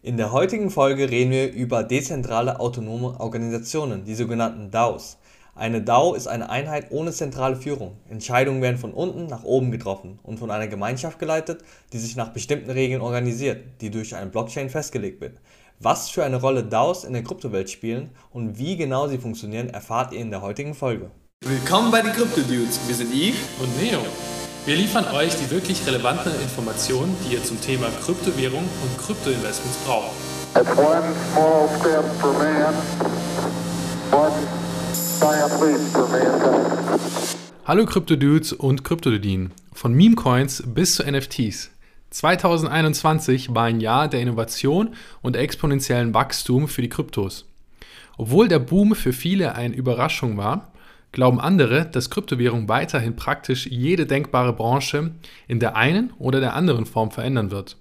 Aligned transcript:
In 0.00 0.16
der 0.16 0.30
heutigen 0.30 0.70
Folge 0.70 1.10
reden 1.10 1.32
wir 1.32 1.52
über 1.52 1.82
dezentrale 1.82 2.60
autonome 2.60 3.18
Organisationen, 3.18 4.04
die 4.04 4.14
sogenannten 4.14 4.70
DAOs. 4.70 5.18
Eine 5.56 5.82
DAO 5.82 6.14
ist 6.14 6.28
eine 6.28 6.50
Einheit 6.50 6.92
ohne 6.92 7.10
zentrale 7.10 7.56
Führung. 7.56 7.96
Entscheidungen 8.08 8.62
werden 8.62 8.78
von 8.78 8.92
unten 8.92 9.26
nach 9.26 9.42
oben 9.42 9.72
getroffen 9.72 10.20
und 10.22 10.38
von 10.38 10.52
einer 10.52 10.68
Gemeinschaft 10.68 11.18
geleitet, 11.18 11.64
die 11.92 11.98
sich 11.98 12.14
nach 12.14 12.28
bestimmten 12.28 12.70
Regeln 12.70 13.00
organisiert, 13.00 13.64
die 13.80 13.90
durch 13.90 14.14
eine 14.14 14.30
Blockchain 14.30 14.70
festgelegt 14.70 15.20
wird. 15.20 15.40
Was 15.80 16.08
für 16.08 16.24
eine 16.24 16.40
Rolle 16.40 16.62
DAOs 16.62 17.02
in 17.02 17.12
der 17.12 17.24
Kryptowelt 17.24 17.68
spielen 17.68 18.10
und 18.30 18.56
wie 18.56 18.76
genau 18.76 19.08
sie 19.08 19.18
funktionieren, 19.18 19.68
erfahrt 19.68 20.12
ihr 20.12 20.20
in 20.20 20.30
der 20.30 20.42
heutigen 20.42 20.74
Folge. 20.74 21.10
Willkommen 21.44 21.90
bei 21.90 22.02
den 22.02 22.12
Crypto 22.12 22.40
Dudes. 22.42 22.78
Wir 22.86 22.94
sind 22.94 23.12
Yves 23.12 23.40
und 23.60 23.82
Neo. 23.82 23.98
Wir 24.68 24.76
liefern 24.76 25.06
euch 25.14 25.34
die 25.34 25.50
wirklich 25.50 25.86
relevanten 25.86 26.30
Informationen, 26.42 27.16
die 27.24 27.32
ihr 27.32 27.42
zum 27.42 27.58
Thema 27.58 27.86
Kryptowährung 28.04 28.60
und 28.82 28.98
Kryptoinvestments 28.98 29.78
braucht. 29.78 30.10
Hallo 37.64 37.86
Krypto-Dudes 37.86 38.52
und 38.52 38.84
Kryptodudinen. 38.84 39.52
Von 39.72 39.94
Meme-Coins 39.94 40.64
bis 40.66 40.96
zu 40.96 41.10
NFTs. 41.10 41.70
2021 42.10 43.54
war 43.54 43.64
ein 43.64 43.80
Jahr 43.80 44.06
der 44.06 44.20
Innovation 44.20 44.90
und 45.22 45.34
exponentiellen 45.34 46.12
Wachstum 46.12 46.68
für 46.68 46.82
die 46.82 46.90
Kryptos. 46.90 47.46
Obwohl 48.18 48.48
der 48.48 48.58
Boom 48.58 48.94
für 48.94 49.14
viele 49.14 49.54
eine 49.54 49.74
Überraschung 49.74 50.36
war, 50.36 50.72
glauben 51.12 51.40
andere, 51.40 51.86
dass 51.86 52.10
Kryptowährung 52.10 52.68
weiterhin 52.68 53.16
praktisch 53.16 53.66
jede 53.66 54.06
denkbare 54.06 54.52
Branche 54.52 55.12
in 55.46 55.60
der 55.60 55.76
einen 55.76 56.12
oder 56.18 56.40
der 56.40 56.54
anderen 56.54 56.86
Form 56.86 57.10
verändern 57.10 57.50
wird. 57.50 57.76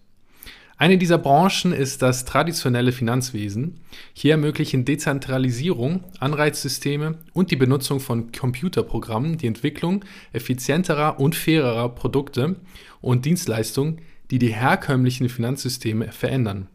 Eine 0.80 1.00
dieser 1.00 1.18
Branchen 1.18 1.74
ist 1.74 2.04
das 2.04 2.24
traditionelle 2.26 2.92
Finanzwesen. 2.92 3.80
Hier 4.14 4.34
ermöglichen 4.34 4.86
Dezentralisierung, 4.86 6.04
Anreizsysteme 6.20 7.18
und 7.34 7.50
die 7.50 7.56
Benutzung 7.56 8.00
von 8.00 8.32
Computerprogrammen 8.32 9.40
die 9.40 9.48
Entwicklung 9.48 10.06
effizienterer 10.34 11.20
und 11.20 11.36
fairerer 11.36 11.90
Produkte 11.90 12.58
und 13.02 13.26
Dienstleistungen, 13.26 14.02
die 14.30 14.38
die 14.38 14.54
herkömmlichen 14.54 15.30
Finanzsysteme 15.30 16.12
verändern. 16.12 16.68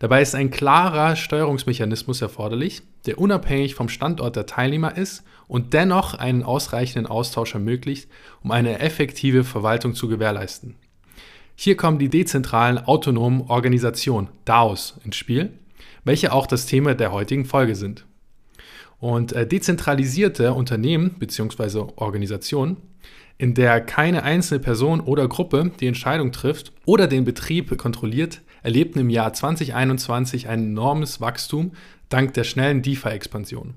Dabei 0.00 0.22
ist 0.22 0.34
ein 0.34 0.50
klarer 0.50 1.14
Steuerungsmechanismus 1.14 2.22
erforderlich, 2.22 2.80
der 3.04 3.18
unabhängig 3.18 3.74
vom 3.74 3.90
Standort 3.90 4.34
der 4.34 4.46
Teilnehmer 4.46 4.96
ist 4.96 5.22
und 5.46 5.74
dennoch 5.74 6.14
einen 6.14 6.42
ausreichenden 6.42 7.06
Austausch 7.06 7.52
ermöglicht, 7.52 8.08
um 8.42 8.50
eine 8.50 8.78
effektive 8.78 9.44
Verwaltung 9.44 9.94
zu 9.94 10.08
gewährleisten. 10.08 10.74
Hier 11.54 11.76
kommen 11.76 11.98
die 11.98 12.08
dezentralen 12.08 12.78
autonomen 12.78 13.42
Organisationen, 13.42 14.28
DAOs, 14.46 14.98
ins 15.04 15.16
Spiel, 15.16 15.52
welche 16.04 16.32
auch 16.32 16.46
das 16.46 16.64
Thema 16.64 16.94
der 16.94 17.12
heutigen 17.12 17.44
Folge 17.44 17.76
sind. 17.76 18.06
Und 19.00 19.32
äh, 19.32 19.46
dezentralisierte 19.46 20.52
Unternehmen 20.52 21.16
bzw. 21.18 21.86
Organisationen 21.96 22.76
in 23.40 23.54
der 23.54 23.80
keine 23.80 24.22
einzelne 24.22 24.60
Person 24.60 25.00
oder 25.00 25.26
Gruppe 25.26 25.70
die 25.80 25.86
Entscheidung 25.86 26.30
trifft 26.30 26.72
oder 26.84 27.06
den 27.06 27.24
Betrieb 27.24 27.76
kontrolliert, 27.78 28.42
erlebten 28.62 28.98
im 28.98 29.08
Jahr 29.08 29.32
2021 29.32 30.46
ein 30.46 30.60
enormes 30.60 31.22
Wachstum 31.22 31.72
dank 32.10 32.34
der 32.34 32.44
schnellen 32.44 32.82
DeFi-Expansion. 32.82 33.74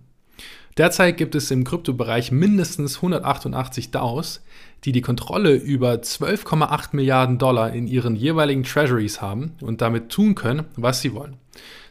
Derzeit 0.77 1.15
gibt 1.15 1.33
es 1.35 1.49
im 1.49 1.63
Kryptobereich 1.63 2.31
mindestens 2.31 2.97
188 2.97 3.91
DAOs, 3.91 4.43
die 4.83 4.91
die 4.91 5.01
Kontrolle 5.01 5.53
über 5.53 5.93
12,8 5.93 6.89
Milliarden 6.91 7.37
Dollar 7.37 7.71
in 7.71 7.87
ihren 7.87 8.17
jeweiligen 8.17 8.63
Treasuries 8.63 9.21
haben 9.21 9.53
und 9.61 9.81
damit 9.81 10.09
tun 10.09 10.35
können, 10.35 10.65
was 10.75 10.99
sie 10.99 11.13
wollen. 11.13 11.37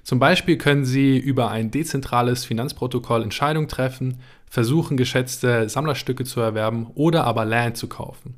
Zum 0.02 0.18
Beispiel 0.18 0.56
können 0.56 0.84
Sie 0.84 1.16
über 1.16 1.50
ein 1.50 1.70
dezentrales 1.70 2.44
Finanzprotokoll 2.44 3.22
Entscheidungen 3.22 3.68
treffen, 3.68 4.18
versuchen, 4.50 4.96
geschätzte 4.96 5.68
Sammlerstücke 5.68 6.24
zu 6.24 6.40
erwerben 6.40 6.88
oder 6.94 7.24
aber 7.24 7.44
Land 7.44 7.76
zu 7.76 7.88
kaufen. 7.88 8.34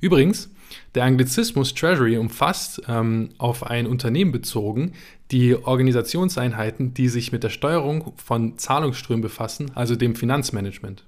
Übrigens, 0.00 0.50
der 0.94 1.04
Anglizismus 1.04 1.74
Treasury 1.74 2.16
umfasst 2.16 2.82
ähm, 2.88 3.30
auf 3.38 3.64
ein 3.64 3.86
Unternehmen 3.86 4.32
bezogen 4.32 4.92
die 5.30 5.54
Organisationseinheiten, 5.54 6.94
die 6.94 7.08
sich 7.08 7.32
mit 7.32 7.44
der 7.44 7.50
Steuerung 7.50 8.12
von 8.16 8.56
Zahlungsströmen 8.56 9.20
befassen, 9.20 9.70
also 9.74 9.94
dem 9.94 10.14
Finanzmanagement. 10.14 11.04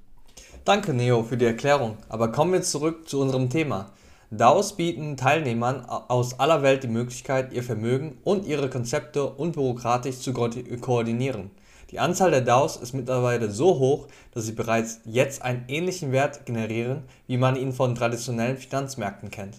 Danke, 0.64 0.92
Neo, 0.92 1.22
für 1.22 1.38
die 1.38 1.46
Erklärung. 1.46 1.96
Aber 2.08 2.30
kommen 2.30 2.52
wir 2.52 2.62
zurück 2.62 3.08
zu 3.08 3.20
unserem 3.20 3.48
Thema. 3.48 3.92
DAOs 4.32 4.76
bieten 4.76 5.16
Teilnehmern 5.16 5.84
aus 5.84 6.38
aller 6.38 6.62
Welt 6.62 6.84
die 6.84 6.88
Möglichkeit, 6.88 7.52
ihr 7.52 7.64
Vermögen 7.64 8.16
und 8.22 8.46
ihre 8.46 8.70
Konzepte 8.70 9.24
unbürokratisch 9.24 10.20
zu 10.20 10.32
koordinieren. 10.32 11.50
Die 11.90 11.98
Anzahl 11.98 12.30
der 12.30 12.42
DAOs 12.42 12.76
ist 12.76 12.92
mittlerweile 12.92 13.50
so 13.50 13.80
hoch, 13.80 14.06
dass 14.32 14.46
sie 14.46 14.52
bereits 14.52 15.00
jetzt 15.04 15.42
einen 15.42 15.64
ähnlichen 15.66 16.12
Wert 16.12 16.46
generieren, 16.46 17.02
wie 17.26 17.38
man 17.38 17.56
ihn 17.56 17.72
von 17.72 17.96
traditionellen 17.96 18.56
Finanzmärkten 18.56 19.32
kennt. 19.32 19.56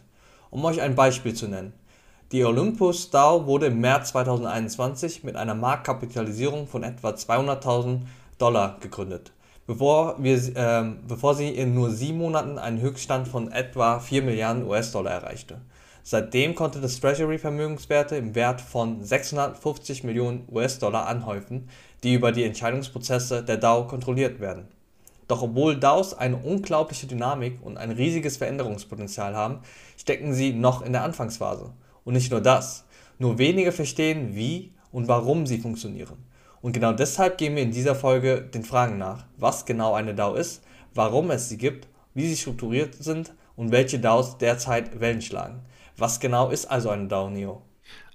Um 0.52 0.64
euch 0.64 0.80
ein 0.80 0.96
Beispiel 0.96 1.34
zu 1.34 1.50
nennen. 1.50 1.74
Die 2.32 2.46
Olympus 2.46 3.10
DAO 3.10 3.48
wurde 3.48 3.66
im 3.66 3.82
März 3.82 4.12
2021 4.12 5.26
mit 5.26 5.36
einer 5.36 5.54
Marktkapitalisierung 5.54 6.68
von 6.68 6.84
etwa 6.84 7.10
200.000 7.10 8.04
Dollar 8.38 8.78
gegründet 8.80 9.34
bevor, 9.72 10.22
wir, 10.22 10.36
äh, 10.36 10.84
bevor 11.08 11.34
sie 11.34 11.48
in 11.48 11.74
nur 11.74 11.92
sieben 11.92 12.18
Monaten 12.18 12.58
einen 12.58 12.82
Höchststand 12.82 13.30
von 13.30 13.54
etwa 13.54 14.00
4 14.02 14.22
Milliarden 14.22 14.68
US-Dollar 14.68 15.12
erreichte. 15.12 15.62
Seitdem 16.04 16.56
konnte 16.56 16.82
das 16.82 17.00
Treasury-Vermögenswerte 17.00 18.18
im 18.18 18.36
Wert 18.36 18.60
von 18.60 19.02
650 19.02 20.04
Millionen 20.04 20.46
US-Dollar 20.52 21.08
anhäufen, 21.08 21.70
die 22.04 22.16
über 22.16 22.34
die 22.34 22.44
Entscheidungsprozesse 22.44 23.46
der 23.46 23.56
DAO 23.56 23.88
kontrolliert 23.88 24.42
werden. 24.42 24.68
Doch 25.30 25.42
obwohl 25.42 25.80
DAOs 25.80 26.14
eine 26.16 26.36
unglaubliche 26.36 27.08
Dynamik 27.08 27.60
und 27.62 27.78
ein 27.78 27.92
riesiges 27.92 28.36
Veränderungspotenzial 28.36 29.38
haben, 29.38 29.60
stecken 29.96 30.34
sie 30.34 30.52
noch 30.52 30.82
in 30.82 30.92
der 30.92 31.04
Anfangsphase. 31.04 31.72
Und 32.04 32.16
nicht 32.16 32.30
nur 32.30 32.42
das, 32.42 32.84
nur 33.20 33.38
wenige 33.38 33.72
verstehen, 33.72 34.36
wie 34.36 34.74
und 34.92 35.08
warum 35.08 35.48
sie 35.48 35.60
funktionieren. 35.60 36.18
Und 36.62 36.74
genau 36.74 36.94
deshalb 36.94 37.38
gehen 37.38 37.56
wir 37.56 37.64
in 37.64 37.72
dieser 37.72 37.96
Folge 37.96 38.42
den 38.42 38.64
Fragen 38.64 38.98
nach, 38.98 39.26
was 39.38 39.66
genau 39.66 39.94
eine 39.94 40.14
DAO 40.14 40.36
ist, 40.36 40.64
warum 40.94 41.32
es 41.32 41.50
sie 41.50 41.58
gibt, 41.58 41.88
wie 42.14 42.28
sie 42.28 42.38
strukturiert 42.38 42.96
sind 42.96 43.34
und 43.56 43.72
welche 43.72 44.00
DAOs 44.00 44.38
derzeit 44.38 45.00
Wellen 45.00 45.22
schlagen. 45.22 45.62
Was 45.98 46.20
genau 46.20 46.50
ist 46.50 46.66
also 46.66 46.90
eine 46.90 47.08
DAO, 47.08 47.30
Neo? 47.30 47.62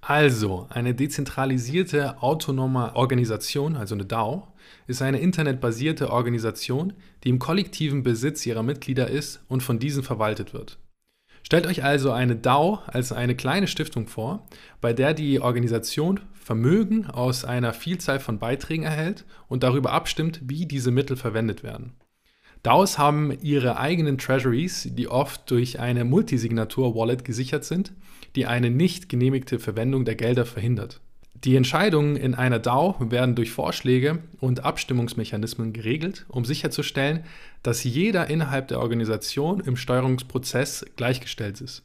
Also, 0.01 0.67
eine 0.71 0.95
dezentralisierte 0.95 2.23
autonome 2.23 2.95
Organisation, 2.95 3.77
also 3.77 3.97
eine 3.97 4.05
DAO, 4.05 4.47
ist 4.87 5.03
eine 5.03 5.19
internetbasierte 5.19 6.11
Organisation, 6.11 6.93
die 7.25 7.31
im 7.31 7.41
kollektiven 7.41 8.05
Besitz 8.05 8.47
ihrer 8.47 8.63
Mitglieder 8.63 9.09
ist 9.09 9.41
und 9.49 9.63
von 9.65 9.81
diesen 9.81 10.05
verwaltet 10.05 10.55
wird. 10.55 10.79
Stellt 11.47 11.69
euch 11.69 11.85
also 11.85 12.11
eine 12.11 12.35
DAO 12.35 12.81
als 12.89 13.13
eine 13.13 13.37
kleine 13.37 13.69
Stiftung 13.69 14.09
vor, 14.09 14.49
bei 14.81 14.93
der 14.93 15.15
die 15.15 15.41
Organisation 15.41 16.19
Vermögen 16.33 17.07
aus 17.07 17.45
einer 17.45 17.73
Vielzahl 17.73 18.19
von 18.19 18.41
Beiträgen 18.41 18.83
erhält 18.83 19.25
und 19.47 19.63
darüber 19.63 19.93
abstimmt, 19.93 20.41
wie 20.43 20.67
diese 20.67 20.91
Mittel 20.91 21.17
verwendet 21.17 21.63
werden. 21.63 21.93
DAOs 22.65 22.99
haben 22.99 23.33
ihre 23.43 23.79
eigenen 23.79 24.19
Treasuries, 24.19 24.89
die 24.91 25.07
oft 25.07 25.49
durch 25.49 25.79
eine 25.79 26.05
Multisignatur-Wallet 26.05 27.25
gesichert 27.25 27.65
sind, 27.65 27.93
die 28.35 28.47
eine 28.47 28.71
nicht 28.71 29.09
genehmigte 29.09 29.61
Verwendung 29.61 30.05
der 30.05 30.17
Gelder 30.17 30.47
verhindert. 30.47 31.01
Die 31.45 31.55
Entscheidungen 31.55 32.17
in 32.17 32.35
einer 32.35 32.59
DAO 32.59 32.97
werden 32.99 33.35
durch 33.35 33.51
Vorschläge 33.51 34.21
und 34.41 34.65
Abstimmungsmechanismen 34.65 35.73
geregelt, 35.73 36.25
um 36.29 36.45
sicherzustellen, 36.45 37.25
dass 37.63 37.85
jeder 37.85 38.31
innerhalb 38.31 38.69
der 38.69 38.81
Organisation 38.81 39.61
im 39.61 39.77
Steuerungsprozess 39.77 40.87
gleichgestellt 40.97 41.61
ist. 41.61 41.83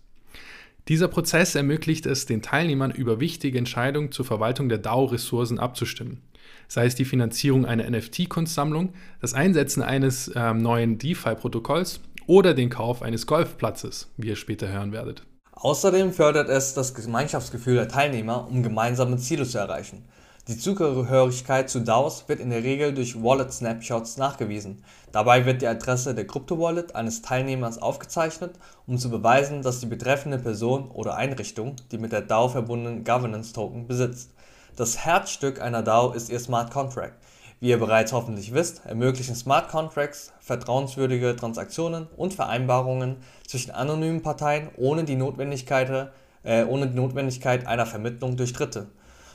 Dieser 0.87 1.09
Prozess 1.09 1.55
ermöglicht 1.55 2.05
es 2.05 2.25
den 2.25 2.41
Teilnehmern, 2.41 2.91
über 2.91 3.19
wichtige 3.19 3.57
Entscheidungen 3.57 4.11
zur 4.11 4.25
Verwaltung 4.25 4.69
der 4.69 4.77
DAO-Ressourcen 4.77 5.59
abzustimmen. 5.59 6.21
Sei 6.67 6.85
es 6.85 6.95
die 6.95 7.05
Finanzierung 7.05 7.65
einer 7.65 7.89
NFT-Kunstsammlung, 7.89 8.93
das 9.19 9.33
Einsetzen 9.33 9.83
eines 9.83 10.29
äh, 10.29 10.53
neuen 10.53 10.97
DeFi-Protokolls 10.97 11.99
oder 12.25 12.53
den 12.53 12.69
Kauf 12.69 13.01
eines 13.01 13.27
Golfplatzes, 13.27 14.09
wie 14.17 14.29
ihr 14.29 14.35
später 14.37 14.69
hören 14.69 14.91
werdet. 14.91 15.23
Außerdem 15.63 16.11
fördert 16.11 16.49
es 16.49 16.73
das 16.73 16.95
Gemeinschaftsgefühl 16.95 17.75
der 17.75 17.87
Teilnehmer, 17.87 18.47
um 18.49 18.63
gemeinsame 18.63 19.17
Ziele 19.17 19.45
zu 19.45 19.59
erreichen. 19.59 20.03
Die 20.47 20.57
Zugehörigkeit 20.57 21.69
zu 21.69 21.81
DAOs 21.81 22.23
wird 22.27 22.39
in 22.39 22.49
der 22.49 22.63
Regel 22.63 22.95
durch 22.95 23.21
Wallet-Snapshots 23.21 24.17
nachgewiesen. 24.17 24.83
Dabei 25.11 25.45
wird 25.45 25.61
die 25.61 25.67
Adresse 25.67 26.15
der 26.15 26.25
Krypto-Wallet 26.25 26.95
eines 26.95 27.21
Teilnehmers 27.21 27.79
aufgezeichnet, 27.79 28.55
um 28.87 28.97
zu 28.97 29.11
beweisen, 29.11 29.61
dass 29.61 29.79
die 29.81 29.85
betreffende 29.85 30.39
Person 30.39 30.89
oder 30.89 31.15
Einrichtung 31.15 31.75
die 31.91 31.99
mit 31.99 32.11
der 32.11 32.21
DAO 32.21 32.49
verbundenen 32.49 33.03
Governance-Token 33.03 33.85
besitzt. 33.85 34.31
Das 34.75 34.97
Herzstück 34.97 35.61
einer 35.61 35.83
DAO 35.83 36.13
ist 36.13 36.31
ihr 36.31 36.39
Smart 36.39 36.71
Contract 36.73 37.21
wie 37.61 37.69
ihr 37.69 37.79
bereits 37.79 38.11
hoffentlich 38.11 38.53
wisst, 38.55 38.81
ermöglichen 38.87 39.35
Smart 39.35 39.69
Contracts 39.69 40.33
vertrauenswürdige 40.39 41.35
Transaktionen 41.35 42.07
und 42.17 42.33
Vereinbarungen 42.33 43.17
zwischen 43.51 43.71
anonymen 43.71 44.21
Parteien 44.21 44.69
ohne 44.77 45.03
die 45.03 45.17
Notwendigkeit, 45.17 46.11
äh, 46.43 46.63
ohne 46.63 46.87
die 46.87 46.95
Notwendigkeit 46.95 47.67
einer 47.67 47.85
Vermittlung 47.85 48.37
durch 48.37 48.53
Dritte. 48.53 48.87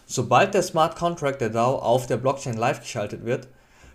Sobald 0.07 0.55
der 0.55 0.63
Smart 0.63 0.97
Contract 0.97 1.43
der 1.43 1.51
DAO 1.51 1.77
auf 1.77 2.07
der 2.07 2.17
Blockchain 2.17 2.57
live 2.57 2.81
geschaltet 2.81 3.27
wird, 3.27 3.49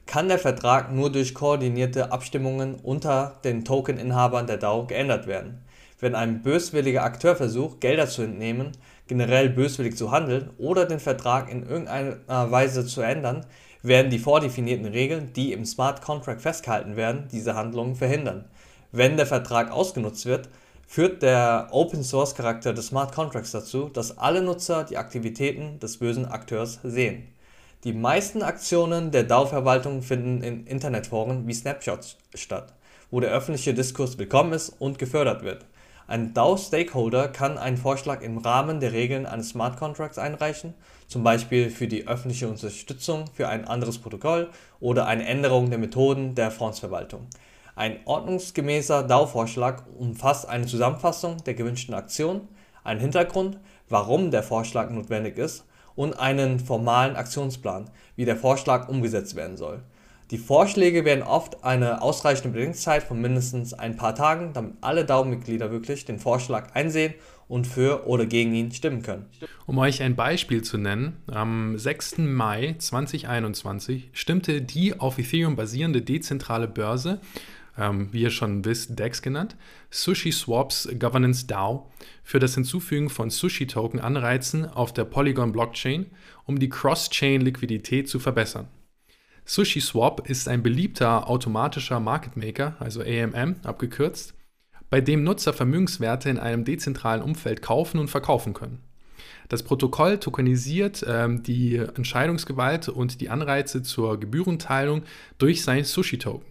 kann 0.05 0.27
der 0.27 0.37
Vertrag 0.37 0.91
nur 0.91 1.11
durch 1.11 1.33
koordinierte 1.33 2.11
Abstimmungen 2.11 2.75
unter 2.75 3.39
den 3.43 3.65
Token-Inhabern 3.65 4.45
der 4.45 4.57
DAO 4.57 4.85
geändert 4.85 5.25
werden. 5.25 5.63
Wenn 5.99 6.13
ein 6.13 6.43
böswilliger 6.43 7.03
Akteur 7.03 7.35
versucht, 7.35 7.81
Gelder 7.81 8.07
zu 8.07 8.21
entnehmen, 8.21 8.73
generell 9.07 9.49
böswillig 9.49 9.97
zu 9.97 10.11
handeln 10.11 10.51
oder 10.59 10.85
den 10.85 10.99
Vertrag 10.99 11.49
in 11.49 11.67
irgendeiner 11.67 12.51
Weise 12.51 12.85
zu 12.85 13.01
ändern, 13.01 13.45
werden 13.81 14.11
die 14.11 14.19
vordefinierten 14.19 14.85
Regeln, 14.85 15.33
die 15.33 15.51
im 15.51 15.65
Smart 15.65 16.03
Contract 16.03 16.41
festgehalten 16.41 16.95
werden, 16.95 17.27
diese 17.31 17.55
Handlungen 17.55 17.95
verhindern. 17.95 18.45
Wenn 18.93 19.15
der 19.15 19.25
Vertrag 19.25 19.71
ausgenutzt 19.71 20.25
wird, 20.25 20.49
führt 20.85 21.21
der 21.21 21.69
Open-Source-Charakter 21.71 22.73
des 22.73 22.87
Smart 22.87 23.15
Contracts 23.15 23.51
dazu, 23.51 23.87
dass 23.87 24.17
alle 24.17 24.41
Nutzer 24.41 24.83
die 24.83 24.97
Aktivitäten 24.97 25.79
des 25.79 25.97
bösen 25.97 26.25
Akteurs 26.25 26.79
sehen. 26.83 27.29
Die 27.85 27.93
meisten 27.93 28.43
Aktionen 28.43 29.11
der 29.11 29.23
DAO-Verwaltung 29.23 30.01
finden 30.01 30.43
in 30.43 30.67
Internetforen 30.67 31.47
wie 31.47 31.53
Snapshots 31.53 32.17
statt, 32.35 32.73
wo 33.11 33.21
der 33.21 33.31
öffentliche 33.31 33.73
Diskurs 33.73 34.17
willkommen 34.17 34.51
ist 34.51 34.75
und 34.79 34.99
gefördert 34.99 35.41
wird. 35.41 35.65
Ein 36.07 36.33
DAO-Stakeholder 36.33 37.29
kann 37.29 37.57
einen 37.57 37.77
Vorschlag 37.77 38.21
im 38.21 38.39
Rahmen 38.39 38.81
der 38.81 38.91
Regeln 38.91 39.25
eines 39.25 39.49
Smart 39.49 39.77
Contracts 39.77 40.17
einreichen, 40.17 40.73
zum 41.07 41.23
Beispiel 41.23 41.69
für 41.69 41.87
die 41.87 42.09
öffentliche 42.09 42.49
Unterstützung 42.49 43.23
für 43.33 43.47
ein 43.47 43.65
anderes 43.65 43.99
Protokoll 43.99 44.49
oder 44.81 45.07
eine 45.07 45.25
Änderung 45.25 45.69
der 45.69 45.79
Methoden 45.79 46.35
der 46.35 46.51
Fondsverwaltung. 46.51 47.27
Ein 47.75 47.99
ordnungsgemäßer 48.05 49.03
DAO-Vorschlag 49.03 49.83
umfasst 49.97 50.47
eine 50.47 50.65
Zusammenfassung 50.65 51.43
der 51.45 51.53
gewünschten 51.53 51.95
Aktion, 51.95 52.47
einen 52.83 52.99
Hintergrund, 52.99 53.59
warum 53.89 54.31
der 54.31 54.43
Vorschlag 54.43 54.89
notwendig 54.89 55.37
ist, 55.37 55.65
und 55.95 56.13
einen 56.19 56.59
formalen 56.59 57.15
Aktionsplan, 57.15 57.89
wie 58.15 58.25
der 58.25 58.37
Vorschlag 58.37 58.87
umgesetzt 58.87 59.35
werden 59.35 59.57
soll 59.57 59.83
die 60.31 60.37
Vorschläge 60.37 61.03
werden 61.03 61.23
oft 61.23 61.65
eine 61.65 62.01
ausreichende 62.01 62.57
Bedenkzeit 62.57 63.03
von 63.03 63.19
mindestens 63.19 63.73
ein 63.73 63.97
paar 63.97 64.15
Tagen, 64.15 64.53
damit 64.53 64.75
alle 64.79 65.03
DAO-Mitglieder 65.03 65.71
wirklich 65.71 66.05
den 66.05 66.19
Vorschlag 66.19 66.73
einsehen 66.73 67.13
und 67.49 67.67
für 67.67 68.07
oder 68.07 68.25
gegen 68.25 68.53
ihn 68.53 68.71
stimmen 68.71 69.01
können. 69.01 69.25
Um 69.65 69.77
euch 69.77 70.01
ein 70.01 70.15
Beispiel 70.15 70.61
zu 70.61 70.77
nennen, 70.77 71.17
am 71.27 71.77
6. 71.77 72.19
Mai 72.19 72.75
2021 72.77 74.11
stimmte 74.13 74.61
die 74.61 74.97
auf 74.97 75.17
Ethereum 75.17 75.57
basierende 75.57 76.01
dezentrale 76.01 76.69
Börse, 76.69 77.19
ähm, 77.81 78.09
wie 78.11 78.21
ihr 78.21 78.29
schon 78.29 78.63
wisst, 78.63 78.97
DEX 78.99 79.21
genannt, 79.21 79.55
SushiSwaps 79.89 80.87
Governance 80.99 81.47
DAO 81.47 81.91
für 82.23 82.39
das 82.39 82.53
Hinzufügen 82.53 83.09
von 83.09 83.29
Sushi-Token 83.29 83.99
Anreizen 83.99 84.65
auf 84.65 84.93
der 84.93 85.05
Polygon 85.05 85.51
Blockchain, 85.51 86.05
um 86.45 86.59
die 86.59 86.69
Cross-Chain-Liquidität 86.69 88.07
zu 88.07 88.19
verbessern. 88.19 88.67
SushiSwap 89.45 90.29
ist 90.29 90.47
ein 90.47 90.61
beliebter 90.61 91.27
automatischer 91.27 91.99
Market 91.99 92.37
Maker, 92.37 92.75
also 92.79 93.01
AMM 93.01 93.55
abgekürzt, 93.63 94.35
bei 94.89 95.01
dem 95.01 95.23
Nutzer 95.23 95.53
Vermögenswerte 95.53 96.29
in 96.29 96.37
einem 96.37 96.63
dezentralen 96.63 97.23
Umfeld 97.23 97.61
kaufen 97.61 97.99
und 97.99 98.09
verkaufen 98.09 98.53
können. 98.53 98.83
Das 99.49 99.63
Protokoll 99.63 100.19
tokenisiert 100.19 101.03
ähm, 101.07 101.43
die 101.43 101.75
Entscheidungsgewalt 101.75 102.87
und 102.87 103.19
die 103.19 103.29
Anreize 103.29 103.83
zur 103.83 104.19
Gebührenteilung 104.19 105.03
durch 105.37 105.63
sein 105.63 105.83
Sushi-Token. 105.83 106.50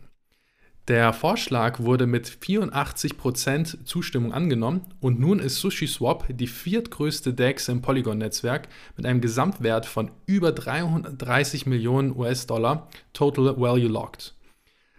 Der 0.90 1.12
Vorschlag 1.12 1.78
wurde 1.78 2.08
mit 2.08 2.28
84% 2.28 3.84
Zustimmung 3.84 4.32
angenommen 4.32 4.80
und 4.98 5.20
nun 5.20 5.38
ist 5.38 5.60
SushiSwap 5.60 6.24
die 6.30 6.48
viertgrößte 6.48 7.32
DEX 7.32 7.68
im 7.68 7.80
Polygon-Netzwerk 7.80 8.66
mit 8.96 9.06
einem 9.06 9.20
Gesamtwert 9.20 9.86
von 9.86 10.10
über 10.26 10.50
330 10.50 11.66
Millionen 11.66 12.16
US-Dollar 12.16 12.88
Total 13.12 13.56
Value 13.56 13.86
Locked. 13.86 14.34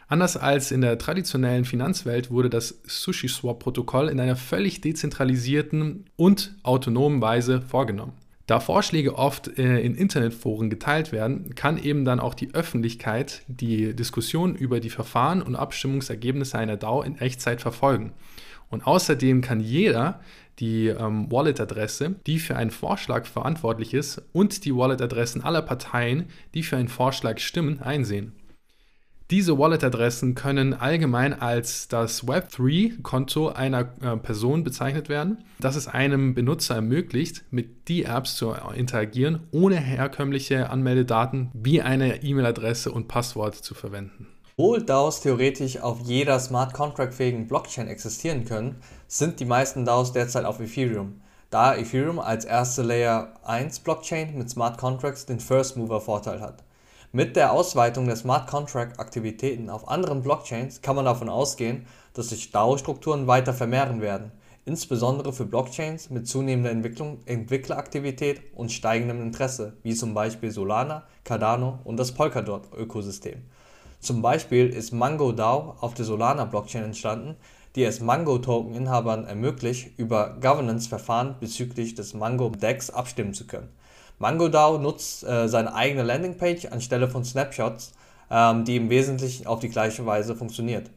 Anders 0.08 0.38
als 0.38 0.72
in 0.72 0.80
der 0.80 0.98
traditionellen 0.98 1.66
Finanzwelt 1.66 2.32
wurde 2.32 2.50
das 2.50 2.82
SushiSwap-Protokoll 2.88 4.08
in 4.08 4.22
einer 4.22 4.38
völlig 4.38 4.80
dezentralisierten 4.80 6.06
und 6.16 6.56
autonomen 6.64 7.22
Weise 7.22 7.62
vorgenommen. 7.62 8.14
Da 8.48 8.60
Vorschläge 8.60 9.16
oft 9.16 9.58
äh, 9.58 9.80
in 9.80 9.96
Internetforen 9.96 10.70
geteilt 10.70 11.12
werden, 11.12 11.56
kann 11.56 11.78
eben 11.78 12.06
dann 12.06 12.20
auch 12.20 12.34
die 12.34 12.54
Öffentlichkeit 12.54 13.44
die 13.48 13.96
Diskussion 13.96 14.56
über 14.56 14.80
die 14.80 14.90
Verfahren 14.90 15.42
und 15.42 15.56
Abstimmungsergebnisse 15.56 16.58
einer 16.58 16.78
DAO 16.78 17.02
in 17.02 17.18
Echtzeit 17.18 17.62
verfolgen. 17.62 18.14
Und 18.70 18.88
außerdem 18.88 19.42
kann 19.42 19.60
jeder 19.60 20.22
die 20.60 20.88
ähm, 20.88 21.32
Wallet-Adresse, 21.32 22.16
die 22.26 22.40
für 22.40 22.56
einen 22.56 22.72
Vorschlag 22.72 23.26
verantwortlich 23.26 23.94
ist, 23.94 24.22
und 24.32 24.64
die 24.66 24.76
Wallet-Adressen 24.76 25.44
aller 25.44 25.62
Parteien, 25.62 26.26
die 26.54 26.64
für 26.64 26.78
einen 26.78 26.88
Vorschlag 26.88 27.40
stimmen, 27.40 27.82
einsehen. 27.82 28.34
Diese 29.32 29.58
Wallet-Adressen 29.58 30.36
können 30.36 30.74
allgemein 30.74 31.32
als 31.32 31.88
das 31.88 32.28
Web3-Konto 32.28 33.48
einer 33.48 33.88
äh, 34.02 34.18
Person 34.18 34.66
bezeichnet 34.66 35.08
werden, 35.08 35.46
das 35.58 35.78
es 35.78 35.88
einem 35.88 36.34
Benutzer 36.34 36.76
ermöglicht, 36.76 37.46
mit 37.50 37.88
D-Apps 37.88 38.36
zu 38.36 38.54
interagieren, 38.76 39.48
ohne 39.52 39.78
herkömmliche 39.78 40.70
Anmeldedaten 40.70 41.50
wie 41.54 41.82
eine 41.82 42.24
E-Mail-Adresse 42.24 42.92
und 42.92 43.08
Passwort 43.08 43.56
zu 43.56 43.74
verwenden. 43.74 44.28
Obwohl 44.58 44.84
DAOs 44.84 45.22
theoretisch 45.22 45.80
auf 45.80 46.02
jeder 46.02 46.38
Smart 46.38 46.74
Contract-fähigen 46.74 47.48
Blockchain 47.48 47.88
existieren 47.88 48.44
können, 48.44 48.82
sind 49.08 49.40
die 49.40 49.46
meisten 49.46 49.86
DAOs 49.86 50.12
derzeit 50.12 50.44
auf 50.44 50.60
Ethereum, 50.60 51.22
da 51.50 51.74
Ethereum 51.74 52.20
als 52.20 52.44
erste 52.44 52.82
Layer 52.82 53.34
1 53.46 53.80
Blockchain 53.80 54.38
mit 54.38 54.50
Smart 54.50 54.78
Contracts 54.78 55.26
den 55.26 55.40
First 55.40 55.78
Mover 55.78 56.02
Vorteil 56.02 56.42
hat. 56.42 56.66
Mit 57.14 57.36
der 57.36 57.52
Ausweitung 57.52 58.06
der 58.06 58.16
Smart 58.16 58.50
Contract 58.50 58.98
Aktivitäten 58.98 59.70
auf 59.70 59.90
anderen 59.90 60.24
Blockchains 60.24 60.82
kann 60.82 60.96
man 60.96 61.04
davon 61.04 61.28
ausgehen, 61.28 61.86
dass 62.14 62.30
sich 62.30 62.52
DAO-Strukturen 62.52 63.28
weiter 63.28 63.54
vermehren 63.54 64.00
werden, 64.00 64.32
insbesondere 64.64 65.34
für 65.34 65.44
Blockchains 65.44 66.10
mit 66.10 66.26
zunehmender 66.26 66.72
Entwickleraktivität 67.26 68.42
und 68.56 68.72
steigendem 68.72 69.22
Interesse, 69.22 69.74
wie 69.84 69.94
zum 69.94 70.14
Beispiel 70.14 70.52
Solana, 70.52 71.04
Cardano 71.26 71.80
und 71.84 71.98
das 71.98 72.14
Polkadot-Ökosystem. 72.14 73.42
Zum 74.00 74.22
Beispiel 74.22 74.70
ist 74.70 74.94
Mango 74.94 75.34
DAO 75.34 75.76
auf 75.82 75.94
der 75.94 76.06
Solana-Blockchain 76.06 76.86
entstanden, 76.86 77.36
die 77.76 77.84
es 77.84 78.00
Mango-Token-Inhabern 78.00 79.26
ermöglicht, 79.26 80.00
über 80.00 80.38
Governance-Verfahren 80.40 81.36
bezüglich 81.42 81.94
des 81.94 82.14
Mango-Decks 82.14 82.90
abstimmen 82.90 83.34
zu 83.34 83.48
können 83.48 83.68
MangoDAO 84.22 84.78
nutzt 84.78 85.24
äh, 85.24 85.50
seine 85.50 85.74
eigene 85.74 86.04
Landingpage 86.04 86.68
anstelle 86.68 87.08
von 87.08 87.26
Snapshots, 87.26 87.92
ähm, 88.30 88.66
die 88.66 88.76
im 88.76 88.92
Wesentlichen 88.92 89.48
auf 89.48 89.62
die 89.62 89.70
gleiche 89.70 90.06
Weise 90.06 90.36
funktioniert. 90.36 90.92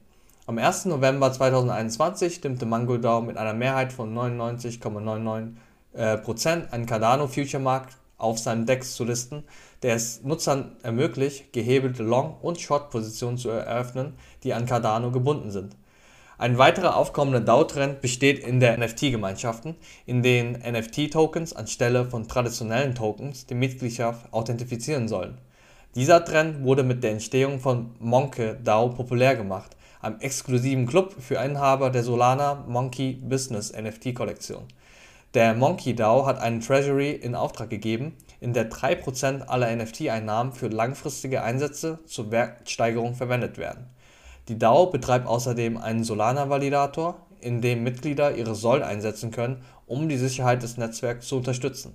Am 0.46 0.58
1. 0.58 0.84
November 0.84 1.32
2021 1.32 2.34
stimmte 2.34 2.66
MangoDAO 2.66 3.22
mit 3.22 3.38
einer 3.38 3.54
Mehrheit 3.54 3.94
von 3.94 4.14
99,99% 4.14 5.54
äh, 5.94 6.66
einen 6.70 6.84
Cardano 6.84 7.26
Future 7.26 7.62
Markt 7.62 7.96
auf 8.18 8.38
seinem 8.38 8.66
DEX 8.66 8.94
zu 8.94 9.04
listen, 9.04 9.44
der 9.82 9.94
es 9.94 10.22
Nutzern 10.22 10.76
ermöglicht, 10.82 11.50
gehebelte 11.54 12.02
Long- 12.02 12.36
und 12.42 12.60
Short-Positionen 12.60 13.38
zu 13.38 13.48
eröffnen, 13.48 14.18
die 14.42 14.52
an 14.52 14.66
Cardano 14.66 15.10
gebunden 15.10 15.50
sind. 15.50 15.74
Ein 16.36 16.58
weiterer 16.58 16.96
aufkommender 16.96 17.40
DAO-Trend 17.40 18.00
besteht 18.00 18.40
in 18.40 18.58
der 18.58 18.76
NFT-Gemeinschaften, 18.76 19.76
in 20.04 20.24
denen 20.24 20.54
NFT-Tokens 20.54 21.52
anstelle 21.52 22.06
von 22.06 22.26
traditionellen 22.26 22.96
Tokens 22.96 23.46
die 23.46 23.54
Mitgliedschaft 23.54 24.32
authentifizieren 24.32 25.06
sollen. 25.06 25.38
Dieser 25.94 26.24
Trend 26.24 26.64
wurde 26.64 26.82
mit 26.82 27.04
der 27.04 27.12
Entstehung 27.12 27.60
von 27.60 27.94
Monke 28.00 28.58
DAO 28.64 28.88
populär 28.88 29.36
gemacht, 29.36 29.76
einem 30.00 30.18
exklusiven 30.18 30.86
Club 30.86 31.14
für 31.20 31.36
Inhaber 31.36 31.90
der 31.90 32.02
Solana 32.02 32.64
Monkey 32.66 33.12
Business 33.12 33.72
NFT-Kollektion. 33.72 34.64
Der 35.34 35.54
Monkey 35.54 35.94
DAO 35.94 36.26
hat 36.26 36.40
einen 36.40 36.60
Treasury 36.60 37.12
in 37.12 37.36
Auftrag 37.36 37.70
gegeben, 37.70 38.16
in 38.40 38.52
der 38.52 38.68
3% 38.72 39.42
aller 39.42 39.74
NFT-Einnahmen 39.74 40.52
für 40.52 40.66
langfristige 40.66 41.44
Einsätze 41.44 42.00
zur 42.06 42.32
Wertsteigerung 42.32 43.14
verwendet 43.14 43.56
werden 43.56 43.93
die 44.48 44.58
DAO 44.58 44.86
betreibt 44.86 45.26
außerdem 45.26 45.76
einen 45.76 46.04
Solana-Validator, 46.04 47.16
in 47.40 47.60
dem 47.60 47.82
Mitglieder 47.82 48.36
ihre 48.36 48.54
Sol 48.54 48.82
einsetzen 48.82 49.30
können, 49.30 49.62
um 49.86 50.08
die 50.08 50.16
Sicherheit 50.16 50.62
des 50.62 50.76
Netzwerks 50.76 51.26
zu 51.28 51.36
unterstützen. 51.36 51.94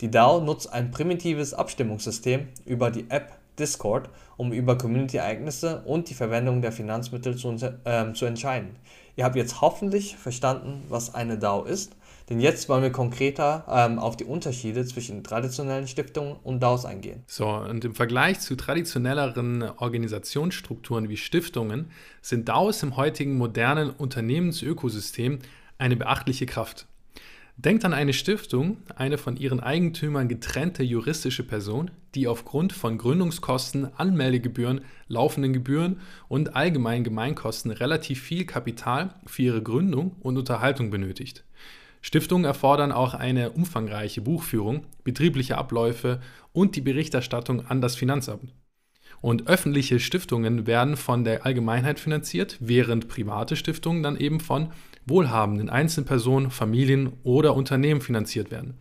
Die 0.00 0.10
DAO 0.10 0.40
nutzt 0.40 0.72
ein 0.72 0.90
primitives 0.90 1.52
Abstimmungssystem 1.52 2.48
über 2.64 2.90
die 2.90 3.10
App 3.10 3.38
Discord, 3.58 4.08
um 4.36 4.52
über 4.52 4.78
Community-Ereignisse 4.78 5.82
und 5.84 6.08
die 6.08 6.14
Verwendung 6.14 6.62
der 6.62 6.72
Finanzmittel 6.72 7.36
zu, 7.36 7.54
äh, 7.84 8.12
zu 8.12 8.24
entscheiden. 8.24 8.76
Ihr 9.16 9.24
habt 9.24 9.36
jetzt 9.36 9.60
hoffentlich 9.60 10.16
verstanden, 10.16 10.84
was 10.88 11.14
eine 11.14 11.38
DAO 11.38 11.64
ist 11.64 11.94
denn 12.30 12.40
jetzt 12.40 12.68
wollen 12.68 12.82
wir 12.82 12.92
konkreter 12.92 13.64
ähm, 13.68 13.98
auf 13.98 14.16
die 14.16 14.24
Unterschiede 14.24 14.84
zwischen 14.86 15.24
traditionellen 15.24 15.88
Stiftungen 15.88 16.36
und 16.44 16.62
DAOs 16.62 16.84
eingehen. 16.84 17.24
So, 17.26 17.48
und 17.48 17.84
im 17.84 17.94
Vergleich 17.94 18.38
zu 18.38 18.56
traditionelleren 18.56 19.62
Organisationsstrukturen 19.62 21.08
wie 21.08 21.16
Stiftungen 21.16 21.90
sind 22.22 22.48
DAOs 22.48 22.84
im 22.84 22.96
heutigen 22.96 23.36
modernen 23.36 23.90
Unternehmensökosystem 23.90 25.40
eine 25.78 25.96
beachtliche 25.96 26.46
Kraft. 26.46 26.86
Denkt 27.56 27.84
an 27.84 27.92
eine 27.92 28.14
Stiftung, 28.14 28.78
eine 28.94 29.18
von 29.18 29.36
ihren 29.36 29.60
Eigentümern 29.60 30.28
getrennte 30.28 30.82
juristische 30.82 31.42
Person, 31.42 31.90
die 32.14 32.26
aufgrund 32.26 32.72
von 32.72 32.96
Gründungskosten, 32.96 33.92
Anmeldegebühren, 33.96 34.80
laufenden 35.08 35.52
Gebühren 35.52 36.00
und 36.28 36.56
allgemeinen 36.56 37.04
Gemeinkosten 37.04 37.70
relativ 37.70 38.22
viel 38.22 38.46
Kapital 38.46 39.14
für 39.26 39.42
ihre 39.42 39.62
Gründung 39.62 40.16
und 40.20 40.38
Unterhaltung 40.38 40.90
benötigt. 40.90 41.44
Stiftungen 42.00 42.44
erfordern 42.44 42.92
auch 42.92 43.14
eine 43.14 43.50
umfangreiche 43.50 44.20
Buchführung, 44.20 44.86
betriebliche 45.04 45.58
Abläufe 45.58 46.20
und 46.52 46.76
die 46.76 46.80
Berichterstattung 46.80 47.66
an 47.66 47.80
das 47.80 47.96
Finanzamt. 47.96 48.54
Und 49.20 49.48
öffentliche 49.48 50.00
Stiftungen 50.00 50.66
werden 50.66 50.96
von 50.96 51.24
der 51.24 51.44
Allgemeinheit 51.44 52.00
finanziert, 52.00 52.56
während 52.60 53.08
private 53.08 53.54
Stiftungen 53.54 54.02
dann 54.02 54.16
eben 54.16 54.40
von 54.40 54.72
wohlhabenden 55.04 55.68
Einzelpersonen, 55.68 56.50
Familien 56.50 57.12
oder 57.22 57.54
Unternehmen 57.54 58.00
finanziert 58.00 58.50
werden. 58.50 58.78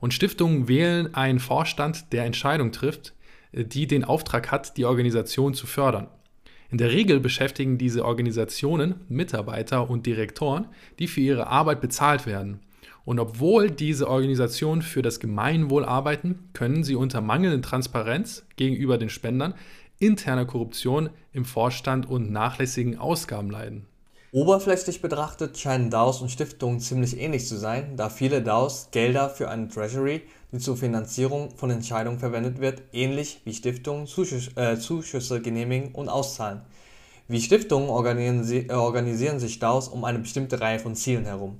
Und 0.00 0.14
Stiftungen 0.14 0.68
wählen 0.68 1.14
einen 1.14 1.40
Vorstand, 1.40 2.12
der 2.12 2.24
Entscheidungen 2.24 2.72
trifft, 2.72 3.14
die 3.52 3.86
den 3.86 4.04
Auftrag 4.04 4.50
hat, 4.50 4.76
die 4.76 4.84
Organisation 4.84 5.54
zu 5.54 5.66
fördern. 5.66 6.08
In 6.70 6.78
der 6.78 6.90
Regel 6.90 7.20
beschäftigen 7.20 7.78
diese 7.78 8.04
Organisationen 8.04 8.96
Mitarbeiter 9.08 9.88
und 9.88 10.06
Direktoren, 10.06 10.66
die 10.98 11.06
für 11.06 11.20
ihre 11.20 11.46
Arbeit 11.46 11.80
bezahlt 11.80 12.26
werden. 12.26 12.60
Und 13.04 13.20
obwohl 13.20 13.70
diese 13.70 14.08
Organisationen 14.08 14.82
für 14.82 15.00
das 15.00 15.20
Gemeinwohl 15.20 15.84
arbeiten, 15.84 16.48
können 16.52 16.82
sie 16.82 16.96
unter 16.96 17.20
mangelnder 17.20 17.62
Transparenz 17.62 18.44
gegenüber 18.56 18.98
den 18.98 19.10
Spendern, 19.10 19.54
interner 20.00 20.44
Korruption 20.44 21.10
im 21.32 21.44
Vorstand 21.44 22.08
und 22.08 22.30
nachlässigen 22.32 22.98
Ausgaben 22.98 23.50
leiden. 23.50 23.86
Oberflächlich 24.32 25.00
betrachtet 25.00 25.56
scheinen 25.56 25.88
DAOs 25.88 26.20
und 26.20 26.30
Stiftungen 26.30 26.80
ziemlich 26.80 27.16
ähnlich 27.18 27.46
zu 27.46 27.56
sein, 27.56 27.96
da 27.96 28.10
viele 28.10 28.42
DAOs 28.42 28.90
Gelder 28.90 29.30
für 29.30 29.48
eine 29.48 29.68
Treasury, 29.68 30.22
die 30.52 30.58
zur 30.58 30.76
Finanzierung 30.76 31.50
von 31.56 31.70
Entscheidungen 31.70 32.18
verwendet 32.18 32.60
wird, 32.60 32.82
ähnlich 32.92 33.40
wie 33.44 33.54
Stiftungen 33.54 34.06
Zuschüsse, 34.06 34.50
äh, 34.56 34.78
Zuschüsse 34.78 35.40
genehmigen 35.40 35.92
und 35.92 36.08
auszahlen. 36.08 36.62
Wie 37.28 37.40
Stiftungen 37.40 37.88
organisi 37.88 38.70
organisieren 38.70 39.40
sich 39.40 39.58
DAOs 39.58 39.88
um 39.88 40.04
eine 40.04 40.20
bestimmte 40.20 40.60
Reihe 40.60 40.78
von 40.78 40.94
Zielen 40.94 41.24
herum. 41.24 41.58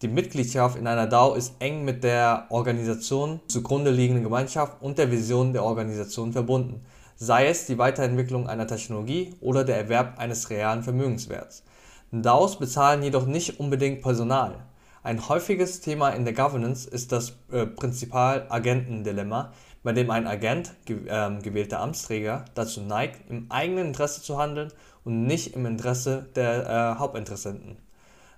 Die 0.00 0.08
Mitgliedschaft 0.08 0.76
in 0.76 0.86
einer 0.86 1.06
DAO 1.06 1.34
ist 1.34 1.54
eng 1.58 1.84
mit 1.84 2.04
der 2.04 2.46
Organisation 2.50 3.40
zugrunde 3.48 3.90
liegenden 3.90 4.24
Gemeinschaft 4.24 4.80
und 4.80 4.98
der 4.98 5.10
Vision 5.10 5.52
der 5.52 5.64
Organisation 5.64 6.32
verbunden, 6.32 6.84
sei 7.16 7.46
es 7.48 7.66
die 7.66 7.78
Weiterentwicklung 7.78 8.48
einer 8.48 8.66
Technologie 8.66 9.34
oder 9.40 9.64
der 9.64 9.76
Erwerb 9.76 10.18
eines 10.18 10.50
realen 10.50 10.82
Vermögenswerts. 10.82 11.62
DAOs 12.10 12.58
bezahlen 12.58 13.02
jedoch 13.02 13.26
nicht 13.26 13.58
unbedingt 13.58 14.02
Personal. 14.02 14.66
Ein 15.04 15.28
häufiges 15.28 15.80
Thema 15.80 16.10
in 16.10 16.24
der 16.24 16.32
Governance 16.32 16.88
ist 16.88 17.10
das 17.10 17.36
äh, 17.50 17.66
Prinzipal-Agenten-Dilemma, 17.66 19.52
bei 19.82 19.92
dem 19.92 20.10
ein 20.12 20.28
Agent, 20.28 20.74
ge 20.84 21.08
äh, 21.08 21.40
gewählter 21.42 21.80
Amtsträger, 21.80 22.44
dazu 22.54 22.82
neigt, 22.82 23.28
im 23.28 23.50
eigenen 23.50 23.88
Interesse 23.88 24.22
zu 24.22 24.38
handeln 24.38 24.72
und 25.04 25.24
nicht 25.26 25.56
im 25.56 25.66
Interesse 25.66 26.28
der 26.36 26.68
äh, 26.68 27.00
Hauptinteressenten. 27.00 27.78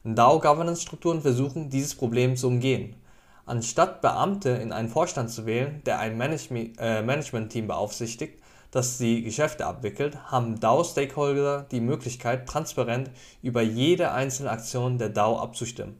DAO-Governance-Strukturen 0.04 1.20
versuchen, 1.20 1.68
dieses 1.68 1.94
Problem 1.94 2.34
zu 2.34 2.46
umgehen. 2.46 2.96
Anstatt 3.44 4.00
Beamte 4.00 4.48
in 4.48 4.72
einen 4.72 4.88
Vorstand 4.88 5.28
zu 5.28 5.44
wählen, 5.44 5.82
der 5.84 5.98
ein 5.98 6.16
Management, 6.16 6.78
äh, 6.78 7.02
Management-Team 7.02 7.66
beaufsichtigt, 7.66 8.42
das 8.70 8.96
die 8.96 9.22
Geschäfte 9.22 9.66
abwickelt, 9.66 10.16
haben 10.32 10.60
DAO-Stakeholder 10.60 11.66
die 11.70 11.82
Möglichkeit, 11.82 12.48
transparent 12.48 13.10
über 13.42 13.60
jede 13.60 14.12
einzelne 14.12 14.50
Aktion 14.50 14.96
der 14.96 15.10
DAO 15.10 15.38
abzustimmen, 15.38 15.96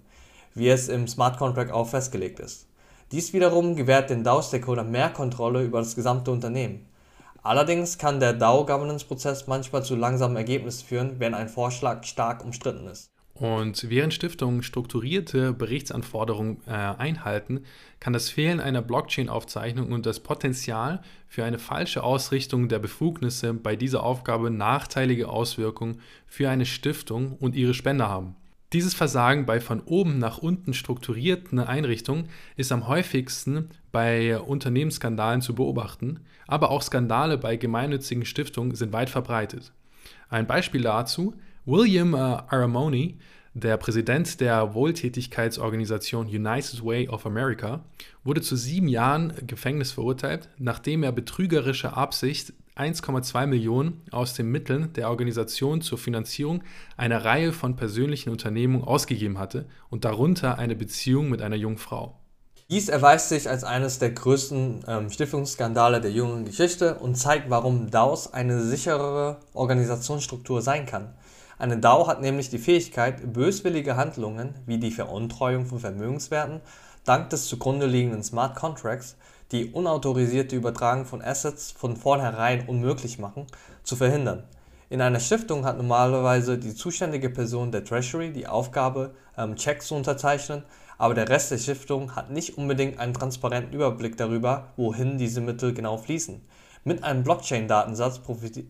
wie 0.54 0.68
es 0.68 0.88
im 0.88 1.06
Smart 1.08 1.38
Contract 1.38 1.72
auch 1.72 1.88
festgelegt 1.88 2.40
ist. 2.40 2.66
Dies 3.12 3.32
wiederum 3.32 3.76
gewährt 3.76 4.10
den 4.10 4.24
DAO-Stakeholder 4.24 4.84
mehr 4.84 5.10
Kontrolle 5.10 5.62
über 5.62 5.78
das 5.78 5.94
gesamte 5.94 6.30
Unternehmen. 6.30 6.86
Allerdings 7.42 7.98
kann 7.98 8.20
der 8.20 8.32
DAO-Governance-Prozess 8.32 9.46
manchmal 9.46 9.84
zu 9.84 9.96
langsamen 9.96 10.36
Ergebnissen 10.36 10.86
führen, 10.86 11.20
wenn 11.20 11.34
ein 11.34 11.48
Vorschlag 11.48 12.04
stark 12.04 12.42
umstritten 12.42 12.86
ist. 12.86 13.10
Und 13.34 13.90
während 13.90 14.14
Stiftungen 14.14 14.62
strukturierte 14.62 15.52
Berichtsanforderungen 15.52 16.62
äh, 16.66 16.70
einhalten, 16.70 17.64
kann 17.98 18.12
das 18.12 18.30
Fehlen 18.30 18.60
einer 18.60 18.80
Blockchain-Aufzeichnung 18.80 19.90
und 19.90 20.06
das 20.06 20.20
Potenzial 20.20 21.02
für 21.26 21.44
eine 21.44 21.58
falsche 21.58 22.04
Ausrichtung 22.04 22.68
der 22.68 22.78
Befugnisse 22.78 23.52
bei 23.52 23.74
dieser 23.74 24.04
Aufgabe 24.04 24.50
nachteilige 24.50 25.28
Auswirkungen 25.28 26.00
für 26.28 26.48
eine 26.48 26.64
Stiftung 26.64 27.36
und 27.40 27.56
ihre 27.56 27.74
Spender 27.74 28.08
haben. 28.08 28.36
Dieses 28.74 28.92
Versagen 28.92 29.46
bei 29.46 29.60
von 29.60 29.82
oben 29.82 30.18
nach 30.18 30.38
unten 30.38 30.74
strukturierten 30.74 31.60
Einrichtungen 31.60 32.28
ist 32.56 32.72
am 32.72 32.88
häufigsten 32.88 33.70
bei 33.92 34.36
Unternehmensskandalen 34.36 35.42
zu 35.42 35.54
beobachten, 35.54 36.18
aber 36.48 36.72
auch 36.72 36.82
Skandale 36.82 37.38
bei 37.38 37.54
gemeinnützigen 37.54 38.24
Stiftungen 38.24 38.74
sind 38.74 38.92
weit 38.92 39.10
verbreitet. 39.10 39.70
Ein 40.28 40.48
Beispiel 40.48 40.82
dazu 40.82 41.34
William 41.64 42.14
äh, 42.14 42.18
Aramoni, 42.18 43.16
der 43.54 43.76
Präsident 43.76 44.40
der 44.40 44.74
Wohltätigkeitsorganisation 44.74 46.26
United 46.26 46.84
Way 46.84 47.08
of 47.08 47.26
America, 47.26 47.84
wurde 48.24 48.40
zu 48.40 48.56
sieben 48.56 48.88
Jahren 48.88 49.34
Gefängnis 49.46 49.92
verurteilt, 49.92 50.48
nachdem 50.58 51.04
er 51.04 51.12
betrügerische 51.12 51.96
Absicht 51.96 52.52
1,2 52.76 53.46
Millionen 53.46 54.02
aus 54.10 54.34
den 54.34 54.50
Mitteln 54.50 54.92
der 54.94 55.08
Organisation 55.08 55.80
zur 55.80 55.96
Finanzierung 55.96 56.64
einer 56.96 57.24
Reihe 57.24 57.52
von 57.52 57.76
persönlichen 57.76 58.30
Unternehmungen 58.30 58.86
ausgegeben 58.86 59.38
hatte 59.38 59.66
und 59.90 60.04
darunter 60.04 60.58
eine 60.58 60.74
Beziehung 60.74 61.30
mit 61.30 61.40
einer 61.40 61.56
jungen 61.56 61.78
Frau. 61.78 62.18
Dies 62.70 62.88
erweist 62.88 63.28
sich 63.28 63.48
als 63.48 63.62
eines 63.62 63.98
der 63.98 64.10
größten 64.10 64.84
ähm, 64.88 65.10
Stiftungsskandale 65.10 66.00
der 66.00 66.10
jüngeren 66.10 66.44
Geschichte 66.44 66.96
und 66.96 67.14
zeigt, 67.14 67.50
warum 67.50 67.90
DAOs 67.90 68.32
eine 68.32 68.60
sicherere 68.62 69.38
Organisationsstruktur 69.52 70.62
sein 70.62 70.86
kann. 70.86 71.14
Eine 71.58 71.78
DAO 71.78 72.08
hat 72.08 72.20
nämlich 72.20 72.50
die 72.50 72.58
Fähigkeit, 72.58 73.32
böswillige 73.32 73.96
Handlungen 73.96 74.54
wie 74.66 74.78
die 74.78 74.90
Veruntreuung 74.90 75.66
von 75.66 75.78
Vermögenswerten 75.78 76.62
dank 77.04 77.30
des 77.30 77.46
zugrunde 77.46 77.86
liegenden 77.86 78.22
Smart 78.22 78.56
Contracts, 78.56 79.16
die 79.52 79.70
unautorisierte 79.70 80.56
Übertragung 80.56 81.04
von 81.04 81.22
Assets 81.22 81.70
von 81.70 81.96
vornherein 81.96 82.66
unmöglich 82.66 83.18
machen, 83.18 83.46
zu 83.82 83.94
verhindern. 83.96 84.44
In 84.90 85.00
einer 85.00 85.20
Stiftung 85.20 85.64
hat 85.64 85.76
normalerweise 85.76 86.58
die 86.58 86.74
zuständige 86.74 87.30
Person 87.30 87.72
der 87.72 87.84
Treasury 87.84 88.32
die 88.32 88.46
Aufgabe, 88.46 89.14
ähm, 89.36 89.56
Checks 89.56 89.88
zu 89.88 89.94
unterzeichnen, 89.94 90.62
aber 90.98 91.14
der 91.14 91.28
Rest 91.28 91.50
der 91.50 91.58
Stiftung 91.58 92.14
hat 92.14 92.30
nicht 92.30 92.56
unbedingt 92.56 92.98
einen 92.98 93.14
transparenten 93.14 93.72
Überblick 93.72 94.16
darüber, 94.16 94.68
wohin 94.76 95.18
diese 95.18 95.40
Mittel 95.40 95.74
genau 95.74 95.96
fließen. 95.96 96.40
Mit 96.84 97.02
einem 97.02 97.24
Blockchain-Datensatz 97.24 98.20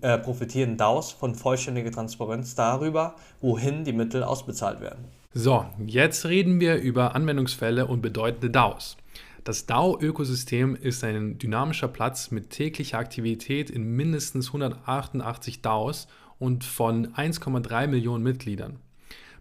äh, 0.00 0.18
profitieren 0.18 0.76
DAOs 0.76 1.12
von 1.12 1.34
vollständiger 1.34 1.90
Transparenz 1.90 2.54
darüber, 2.54 3.16
wohin 3.40 3.84
die 3.84 3.92
Mittel 3.92 4.22
ausbezahlt 4.22 4.80
werden. 4.80 5.04
So, 5.36 5.66
jetzt 5.84 6.26
reden 6.26 6.60
wir 6.60 6.76
über 6.76 7.16
Anwendungsfälle 7.16 7.88
und 7.88 8.02
bedeutende 8.02 8.50
DAOs. 8.50 8.96
Das 9.42 9.66
DAO-Ökosystem 9.66 10.76
ist 10.76 11.02
ein 11.02 11.38
dynamischer 11.38 11.88
Platz 11.88 12.30
mit 12.30 12.50
täglicher 12.50 12.98
Aktivität 12.98 13.68
in 13.68 13.96
mindestens 13.96 14.46
188 14.46 15.60
DAOs 15.60 16.06
und 16.38 16.62
von 16.62 17.08
1,3 17.14 17.88
Millionen 17.88 18.22
Mitgliedern. 18.22 18.78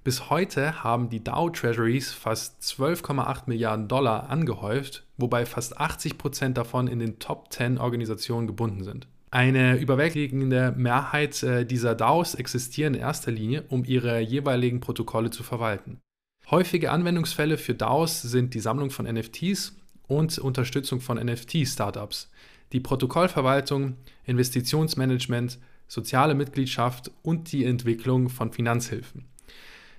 Bis 0.04 0.32
heute 0.32 0.84
haben 0.84 1.12
die 1.12 1.24
DAO 1.24 1.52
Treasuries 1.52 2.12
fast 2.12 2.60
12,8 2.64 3.44
Milliarden 3.46 3.88
Dollar 3.88 4.32
angehäuft, 4.32 5.06
wobei 5.18 5.46
fast 5.46 5.80
80 5.80 6.18
Prozent 6.18 6.58
davon 6.58 6.88
in 6.88 6.98
den 6.98 7.20
Top 7.20 7.54
10 7.54 7.78
Organisationen 7.78 8.48
gebunden 8.48 8.84
sind. 8.84 9.08
Eine 9.34 9.78
überwältigende 9.78 10.76
Mehrheit 10.78 11.42
äh, 11.42 11.66
dieser 11.66 11.96
DAOs 11.96 12.36
existieren 12.36 12.94
in 12.94 13.00
erster 13.00 13.32
Linie, 13.32 13.64
um 13.68 13.84
ihre 13.84 14.20
jeweiligen 14.20 14.80
Protokolle 14.80 15.32
zu 15.32 15.42
verwalten. 15.42 16.00
Häufige 16.52 16.92
Anwendungsfälle 16.92 17.58
für 17.58 17.74
DAOs 17.74 18.22
sind 18.22 18.54
die 18.54 18.60
Sammlung 18.60 18.92
von 18.92 19.12
NFTs 19.12 19.76
und 20.08 20.38
Unterstützung 20.38 21.02
von 21.02 21.18
NFT-Startups, 21.18 22.30
die 22.74 22.80
Protokollverwaltung, 22.80 23.96
Investitionsmanagement, 24.26 25.58
soziale 25.88 26.36
Mitgliedschaft 26.36 27.10
und 27.24 27.52
die 27.52 27.66
Entwicklung 27.66 28.30
von 28.30 28.52
Finanzhilfen. 28.52 29.26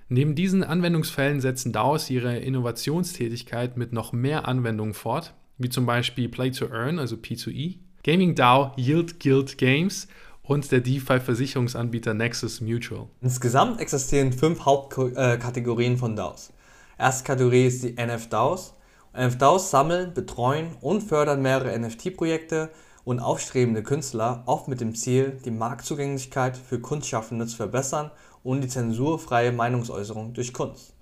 Neben 0.07 0.35
diesen 0.35 0.63
Anwendungsfällen 0.63 1.41
setzen 1.41 1.73
DAOs 1.73 2.09
ihre 2.09 2.37
Innovationstätigkeit 2.37 3.75
mit 3.75 3.91
noch 3.91 4.13
mehr 4.13 4.47
Anwendungen 4.47 4.93
fort, 4.93 5.33
wie 5.57 5.67
zum 5.67 5.85
Beispiel 5.85 6.29
Play 6.29 6.51
to 6.51 6.67
Earn, 6.67 6.99
also 6.99 7.17
P2E, 7.17 7.79
Gaming 8.05 8.35
DAO 8.35 8.71
Yield 8.77 9.19
Guild 9.19 9.57
Games 9.57 10.07
und 10.43 10.71
der 10.71 10.81
DeFi-Versicherungsanbieter 10.81 12.13
Nexus 12.13 12.61
Mutual. 12.61 13.07
Insgesamt 13.19 13.81
existieren 13.81 14.31
fünf 14.31 14.63
Hauptkategorien 14.63 15.97
von 15.97 16.15
DAOs. 16.15 16.53
Erste 16.99 17.23
Kategorie 17.23 17.65
ist 17.65 17.83
die 17.83 17.95
NFDAOs. 17.95 18.75
NFDAOs 19.17 19.71
sammeln, 19.71 20.13
betreuen 20.13 20.67
und 20.81 21.01
fördern 21.01 21.41
mehrere 21.41 21.75
NFT-Projekte 21.79 22.69
und 23.05 23.19
aufstrebende 23.19 23.81
Künstler, 23.81 24.43
oft 24.45 24.67
mit 24.67 24.81
dem 24.81 24.93
Ziel, 24.93 25.39
die 25.43 25.49
Marktzugänglichkeit 25.49 26.57
für 26.57 26.79
Kunstschaffende 26.79 27.47
zu 27.47 27.55
verbessern 27.55 28.11
und 28.43 28.61
die 28.61 28.67
zensurfreie 28.67 29.51
Meinungsäußerung 29.51 30.35
durch 30.35 30.53
Kunst. 30.53 30.93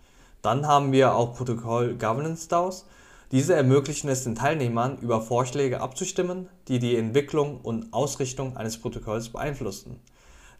Dann 0.42 0.68
haben 0.68 0.94
wir 0.94 1.16
auch 1.16 1.36
Protokoll 1.36 1.96
Governance 1.96 2.48
DAOs. 2.48 2.86
Diese 3.34 3.56
ermöglichen 3.56 4.10
es 4.10 4.26
den 4.26 4.36
Teilnehmern, 4.36 5.00
über 5.00 5.20
Vorschläge 5.20 5.82
abzustimmen, 5.82 6.50
die 6.68 6.78
die 6.78 6.96
Entwicklung 6.96 7.62
und 7.62 7.92
Ausrichtung 7.92 8.56
eines 8.58 8.78
Protokolls 8.78 9.30
beeinflussen. 9.30 10.00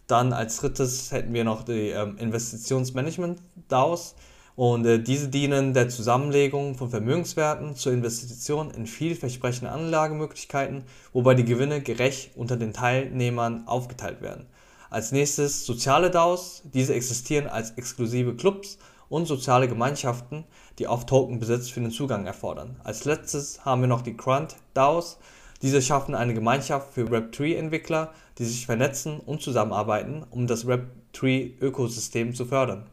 Dann 0.08 0.34
als 0.34 0.58
drittes 0.58 1.12
hätten 1.12 1.36
wir 1.36 1.44
noch 1.44 1.62
die 1.62 1.90
ähm, 1.90 2.18
Investitionsmanagement 2.18 3.44
DAOs. 3.68 4.16
Und 4.56 4.88
äh, 4.88 4.98
diese 4.98 5.28
dienen 5.28 5.76
der 5.76 5.90
Zusammenlegung 5.90 6.74
von 6.74 6.90
Vermögenswerten 6.90 7.76
zur 7.76 7.94
Investition 7.94 8.72
in 8.72 8.88
vielversprechende 8.88 9.72
Anlagemöglichkeiten, 9.72 10.84
wobei 11.12 11.36
die 11.36 11.46
Gewinne 11.46 11.80
gerecht 11.80 12.32
unter 12.36 12.58
den 12.58 12.74
Teilnehmern 12.74 13.68
aufgeteilt 13.68 14.24
werden. 14.24 14.48
Als 14.90 15.12
nächstes 15.12 15.68
soziale 15.68 16.10
DAOs. 16.10 16.64
Diese 16.74 16.96
existieren 16.96 17.46
als 17.46 17.70
exklusive 17.78 18.36
Clubs 18.36 18.80
und 19.10 19.28
soziale 19.28 19.68
Gemeinschaften, 19.68 20.44
die 20.80 20.88
auf 20.88 21.06
Tokenbesitz 21.06 21.70
für 21.70 21.82
den 21.82 21.92
Zugang 21.92 22.26
erfordern. 22.26 22.78
Als 22.84 23.06
letztes 23.06 23.64
haben 23.66 23.82
wir 23.82 23.88
noch 23.88 24.02
die 24.02 24.18
Grunt 24.18 24.56
DAOs. 24.74 25.20
Diese 25.62 25.82
schaffen 25.82 26.16
eine 26.16 26.34
Gemeinschaft 26.34 26.94
für 26.94 27.06
Web3-Entwickler, 27.06 28.12
die 28.38 28.46
sich 28.46 28.66
vernetzen 28.66 29.20
und 29.20 29.42
zusammenarbeiten, 29.42 30.26
um 30.30 30.48
das 30.48 30.68
Web3-Ökosystem 30.68 32.34
zu 32.34 32.46
fördern. 32.46 32.86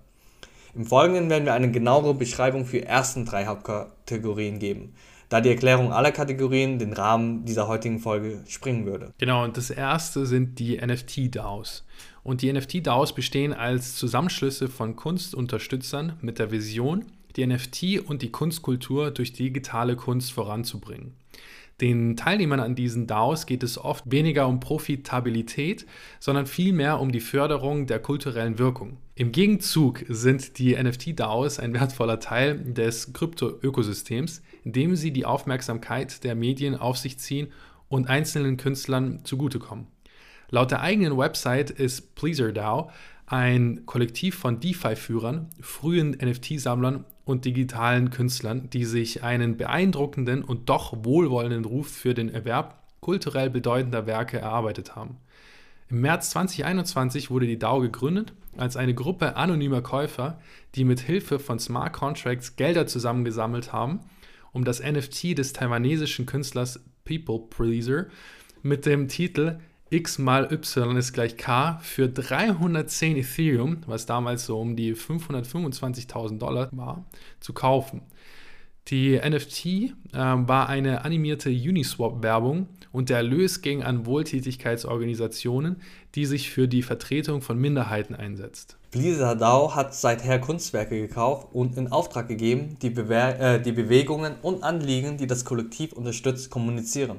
Im 0.74 0.86
Folgenden 0.86 1.28
werden 1.30 1.46
wir 1.46 1.54
eine 1.54 1.70
genauere 1.70 2.14
Beschreibung 2.14 2.64
für 2.64 2.78
die 2.78 2.86
ersten 2.86 3.24
drei 3.24 3.46
Hauptkategorien 3.46 4.60
geben, 4.60 4.94
da 5.28 5.40
die 5.40 5.48
Erklärung 5.48 5.92
aller 5.92 6.12
Kategorien 6.12 6.78
den 6.78 6.92
Rahmen 6.92 7.44
dieser 7.44 7.66
heutigen 7.66 7.98
Folge 7.98 8.44
springen 8.46 8.86
würde. 8.86 9.12
Genau, 9.18 9.42
und 9.42 9.56
das 9.56 9.70
erste 9.70 10.26
sind 10.26 10.60
die 10.60 10.76
NFT-DAOs. 10.76 11.84
Und 12.22 12.42
die 12.42 12.52
NFT-DAOs 12.52 13.14
bestehen 13.14 13.52
als 13.52 13.96
Zusammenschlüsse 13.96 14.68
von 14.68 14.94
Kunstunterstützern 14.94 16.18
mit 16.20 16.38
der 16.38 16.52
Vision, 16.52 17.06
die 17.36 17.46
NFT 17.46 18.00
und 18.04 18.22
die 18.22 18.30
Kunstkultur 18.30 19.10
durch 19.10 19.32
digitale 19.32 19.96
Kunst 19.96 20.32
voranzubringen. 20.32 21.14
Den 21.80 22.14
Teilnehmern 22.14 22.60
an 22.60 22.74
diesen 22.74 23.06
DAOs 23.06 23.46
geht 23.46 23.62
es 23.62 23.78
oft 23.78 24.04
weniger 24.10 24.46
um 24.46 24.60
Profitabilität, 24.60 25.86
sondern 26.18 26.44
vielmehr 26.44 27.00
um 27.00 27.10
die 27.10 27.20
Förderung 27.20 27.86
der 27.86 28.00
kulturellen 28.00 28.58
Wirkung. 28.58 28.98
Im 29.14 29.32
Gegenzug 29.32 30.04
sind 30.08 30.58
die 30.58 30.76
NFT-DAOs 30.76 31.58
ein 31.58 31.72
wertvoller 31.72 32.20
Teil 32.20 32.58
des 32.58 33.14
Krypto-Ökosystems, 33.14 34.42
indem 34.62 34.94
sie 34.94 35.10
die 35.10 35.24
Aufmerksamkeit 35.24 36.22
der 36.22 36.34
Medien 36.34 36.74
auf 36.74 36.98
sich 36.98 37.18
ziehen 37.18 37.48
und 37.88 38.08
einzelnen 38.10 38.58
Künstlern 38.58 39.24
zugutekommen. 39.24 39.86
Laut 40.50 40.70
der 40.70 40.82
eigenen 40.82 41.16
Website 41.16 41.70
ist 41.70 42.14
PleaserDAO 42.14 42.90
ein 43.26 43.86
Kollektiv 43.86 44.34
von 44.34 44.58
DeFi-Führern, 44.58 45.48
frühen 45.60 46.10
NFT-Sammlern 46.10 47.04
und 47.30 47.44
digitalen 47.44 48.10
Künstlern, 48.10 48.68
die 48.70 48.84
sich 48.84 49.22
einen 49.22 49.56
beeindruckenden 49.56 50.44
und 50.44 50.68
doch 50.68 51.04
wohlwollenden 51.04 51.64
Ruf 51.64 51.88
für 51.88 52.12
den 52.12 52.28
Erwerb 52.28 52.82
kulturell 53.00 53.48
bedeutender 53.48 54.06
Werke 54.06 54.38
erarbeitet 54.38 54.96
haben. 54.96 55.16
Im 55.88 56.02
März 56.02 56.30
2021 56.30 57.30
wurde 57.30 57.46
die 57.46 57.58
DAO 57.58 57.80
gegründet 57.80 58.32
als 58.56 58.76
eine 58.76 58.94
Gruppe 58.94 59.36
anonymer 59.36 59.80
Käufer, 59.80 60.40
die 60.74 60.84
mit 60.84 61.00
Hilfe 61.00 61.38
von 61.38 61.58
Smart 61.58 61.92
Contracts 61.92 62.56
Gelder 62.56 62.86
zusammengesammelt 62.86 63.72
haben, 63.72 64.00
um 64.52 64.64
das 64.64 64.82
NFT 64.82 65.38
des 65.38 65.52
taiwanesischen 65.52 66.26
Künstlers 66.26 66.84
People 67.04 67.40
Pleaser 67.48 68.06
mit 68.62 68.86
dem 68.86 69.08
Titel 69.08 69.58
x 69.90 70.18
mal 70.18 70.52
y 70.52 70.96
ist 70.96 71.12
gleich 71.12 71.36
k 71.36 71.78
für 71.82 72.08
310 72.08 73.16
Ethereum, 73.16 73.78
was 73.86 74.06
damals 74.06 74.46
so 74.46 74.60
um 74.60 74.76
die 74.76 74.94
525.000 74.94 76.38
Dollar 76.38 76.68
war, 76.72 77.04
zu 77.40 77.52
kaufen. 77.52 78.02
Die 78.88 79.18
NFT 79.18 79.66
äh, 79.66 79.92
war 80.12 80.68
eine 80.68 81.04
animierte 81.04 81.50
Uniswap-Werbung 81.50 82.68
und 82.92 83.08
der 83.08 83.18
Erlös 83.18 83.62
ging 83.62 83.82
an 83.82 84.06
Wohltätigkeitsorganisationen, 84.06 85.76
die 86.14 86.26
sich 86.26 86.50
für 86.50 86.66
die 86.66 86.82
Vertretung 86.82 87.42
von 87.42 87.58
Minderheiten 87.58 88.14
einsetzt. 88.14 88.76
Blizzard 88.90 89.40
DAO 89.40 89.76
hat 89.76 89.94
seither 89.94 90.40
Kunstwerke 90.40 91.00
gekauft 91.00 91.48
und 91.52 91.76
in 91.76 91.92
Auftrag 91.92 92.26
gegeben, 92.26 92.76
die, 92.82 92.90
Bewe 92.90 93.38
äh, 93.38 93.62
die 93.62 93.70
Bewegungen 93.72 94.34
und 94.42 94.64
Anliegen, 94.64 95.16
die 95.16 95.28
das 95.28 95.44
Kollektiv 95.44 95.92
unterstützt, 95.92 96.50
kommunizieren. 96.50 97.18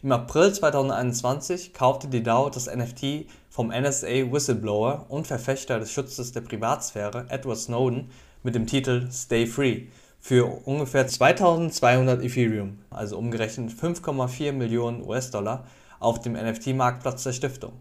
Im 0.00 0.12
April 0.12 0.52
2021 0.52 1.74
kaufte 1.74 2.06
die 2.06 2.22
DAO 2.22 2.50
das 2.50 2.72
NFT 2.72 3.26
vom 3.50 3.72
NSA-Whistleblower 3.72 5.06
und 5.08 5.26
Verfechter 5.26 5.80
des 5.80 5.90
Schutzes 5.90 6.30
der 6.30 6.40
Privatsphäre 6.40 7.26
Edward 7.30 7.58
Snowden 7.58 8.08
mit 8.44 8.54
dem 8.54 8.68
Titel 8.68 9.08
Stay 9.10 9.44
Free 9.44 9.86
für 10.20 10.44
ungefähr 10.44 11.08
2200 11.08 12.22
Ethereum, 12.22 12.78
also 12.90 13.18
umgerechnet 13.18 13.72
5,4 13.72 14.52
Millionen 14.52 15.02
US-Dollar, 15.02 15.64
auf 15.98 16.20
dem 16.20 16.34
NFT-Marktplatz 16.34 17.24
der 17.24 17.32
Stiftung. 17.32 17.72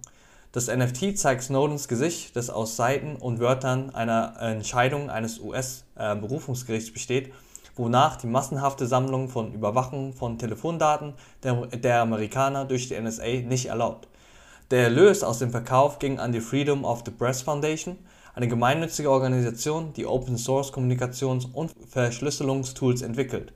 Das 0.53 0.75
NFT 0.75 1.19
zeigt 1.19 1.43
Snowdens 1.43 1.87
Gesicht, 1.87 2.35
das 2.35 2.49
aus 2.49 2.75
Seiten 2.75 3.17
und 3.17 3.39
Wörtern 3.39 3.91
einer 3.91 4.41
Entscheidung 4.41 5.11
eines 5.11 5.39
US-Berufungsgerichts 5.39 6.91
besteht 6.91 7.31
wonach 7.77 8.15
die 8.15 8.27
massenhafte 8.27 8.87
Sammlung 8.87 9.29
von 9.29 9.53
Überwachung 9.53 10.13
von 10.13 10.37
Telefondaten 10.37 11.13
der, 11.43 11.67
der 11.67 12.01
Amerikaner 12.01 12.65
durch 12.65 12.87
die 12.87 12.99
NSA 12.99 13.41
nicht 13.45 13.67
erlaubt. 13.67 14.07
Der 14.71 14.83
Erlös 14.83 15.23
aus 15.23 15.39
dem 15.39 15.51
Verkauf 15.51 15.99
ging 15.99 16.19
an 16.19 16.31
die 16.31 16.41
Freedom 16.41 16.83
of 16.83 17.03
the 17.05 17.11
Press 17.11 17.41
Foundation, 17.41 17.97
eine 18.35 18.47
gemeinnützige 18.47 19.09
Organisation, 19.09 19.93
die 19.93 20.05
Open-Source-Kommunikations- 20.05 21.51
und 21.53 21.71
Verschlüsselungstools 21.89 23.01
entwickelt. 23.01 23.53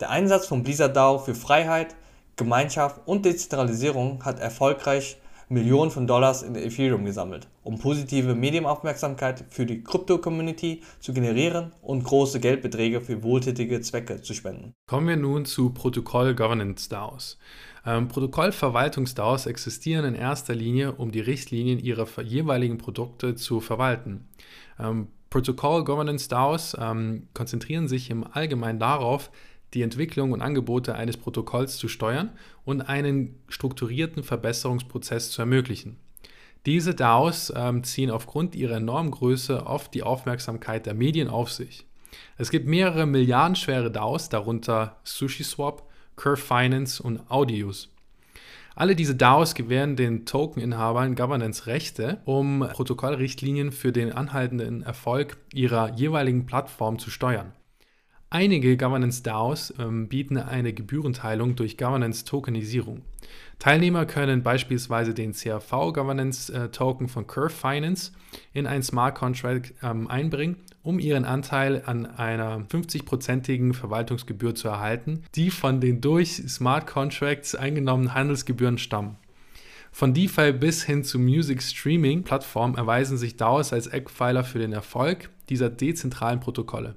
Der 0.00 0.10
Einsatz 0.10 0.46
von 0.46 0.62
Blizzard 0.62 0.96
DAO 0.96 1.18
für 1.18 1.34
Freiheit, 1.34 1.94
Gemeinschaft 2.36 3.00
und 3.06 3.24
Dezentralisierung 3.24 4.24
hat 4.24 4.38
erfolgreich 4.38 5.16
Millionen 5.48 5.90
von 5.90 6.06
Dollars 6.06 6.42
in 6.42 6.54
Ethereum 6.54 7.04
gesammelt, 7.04 7.48
um 7.62 7.78
positive 7.78 8.34
Medienaufmerksamkeit 8.34 9.44
für 9.48 9.66
die 9.66 9.82
Krypto-Community 9.82 10.82
zu 11.00 11.12
generieren 11.12 11.72
und 11.82 12.04
große 12.04 12.40
Geldbeträge 12.40 13.00
für 13.00 13.22
wohltätige 13.22 13.80
Zwecke 13.80 14.20
zu 14.20 14.34
spenden. 14.34 14.74
Kommen 14.86 15.08
wir 15.08 15.16
nun 15.16 15.44
zu 15.44 15.70
Protokoll-Governance-DAOs. 15.70 17.38
Ähm, 17.86 18.08
Protokollverwaltungs-DAOs 18.08 19.46
existieren 19.46 20.04
in 20.04 20.14
erster 20.14 20.54
Linie, 20.54 20.92
um 20.92 21.10
die 21.10 21.20
Richtlinien 21.20 21.78
ihrer 21.78 22.06
jeweiligen 22.22 22.78
Produkte 22.78 23.34
zu 23.34 23.60
verwalten. 23.60 24.28
Ähm, 24.78 25.08
Protocol 25.30 25.84
Governance 25.84 26.28
DAOs 26.28 26.76
ähm, 26.80 27.28
konzentrieren 27.34 27.86
sich 27.86 28.10
im 28.10 28.24
Allgemeinen 28.24 28.78
darauf, 28.78 29.30
die 29.74 29.82
Entwicklung 29.82 30.32
und 30.32 30.42
Angebote 30.42 30.94
eines 30.94 31.16
Protokolls 31.16 31.76
zu 31.76 31.88
steuern 31.88 32.30
und 32.64 32.82
einen 32.82 33.36
strukturierten 33.48 34.22
Verbesserungsprozess 34.22 35.30
zu 35.30 35.42
ermöglichen. 35.42 35.96
Diese 36.66 36.94
DAOs 36.94 37.52
ähm, 37.54 37.84
ziehen 37.84 38.10
aufgrund 38.10 38.54
ihrer 38.54 38.76
enormen 38.76 39.10
Größe 39.10 39.66
oft 39.66 39.94
die 39.94 40.02
Aufmerksamkeit 40.02 40.86
der 40.86 40.94
Medien 40.94 41.28
auf 41.28 41.50
sich. 41.50 41.86
Es 42.36 42.50
gibt 42.50 42.66
mehrere 42.66 43.06
milliardenschwere 43.06 43.90
DAOs, 43.90 44.28
darunter 44.28 44.96
SushiSwap, 45.04 45.82
Curve 46.16 46.40
Finance 46.40 47.02
und 47.02 47.30
Audius. 47.30 47.90
Alle 48.74 48.94
diese 48.94 49.16
DAOs 49.16 49.54
gewähren 49.54 49.96
den 49.96 50.24
Tokeninhabern 50.24 51.16
Governance-Rechte, 51.16 52.20
um 52.24 52.64
Protokollrichtlinien 52.72 53.72
für 53.72 53.90
den 53.90 54.12
anhaltenden 54.12 54.82
Erfolg 54.82 55.36
ihrer 55.52 55.94
jeweiligen 55.96 56.46
Plattform 56.46 56.98
zu 56.98 57.10
steuern. 57.10 57.52
Einige 58.30 58.76
Governance 58.76 59.22
DAOs 59.22 59.72
ähm, 59.78 60.06
bieten 60.06 60.36
eine 60.36 60.74
Gebührenteilung 60.74 61.56
durch 61.56 61.78
Governance-Tokenisierung. 61.78 63.00
Teilnehmer 63.58 64.04
können 64.04 64.42
beispielsweise 64.42 65.14
den 65.14 65.32
CRV-Governance-Token 65.32 67.08
von 67.08 67.26
Curve 67.26 67.48
Finance 67.48 68.12
in 68.52 68.66
ein 68.66 68.82
Smart 68.82 69.14
Contract 69.14 69.72
ähm, 69.82 70.08
einbringen, 70.08 70.56
um 70.82 70.98
ihren 70.98 71.24
Anteil 71.24 71.82
an 71.86 72.04
einer 72.04 72.66
50-prozentigen 72.66 73.72
Verwaltungsgebühr 73.72 74.54
zu 74.54 74.68
erhalten, 74.68 75.24
die 75.34 75.50
von 75.50 75.80
den 75.80 76.02
durch 76.02 76.34
Smart 76.48 76.86
Contracts 76.86 77.54
eingenommenen 77.54 78.12
Handelsgebühren 78.12 78.76
stammen. 78.76 79.16
Von 79.90 80.12
DeFi 80.12 80.52
bis 80.52 80.84
hin 80.84 81.02
zu 81.02 81.18
Music 81.18 81.62
Streaming 81.62 82.24
Plattformen 82.24 82.76
erweisen 82.76 83.16
sich 83.16 83.38
DAOs 83.38 83.72
als 83.72 83.86
Eckpfeiler 83.86 84.44
für 84.44 84.58
den 84.58 84.74
Erfolg 84.74 85.30
dieser 85.48 85.70
dezentralen 85.70 86.40
Protokolle. 86.40 86.94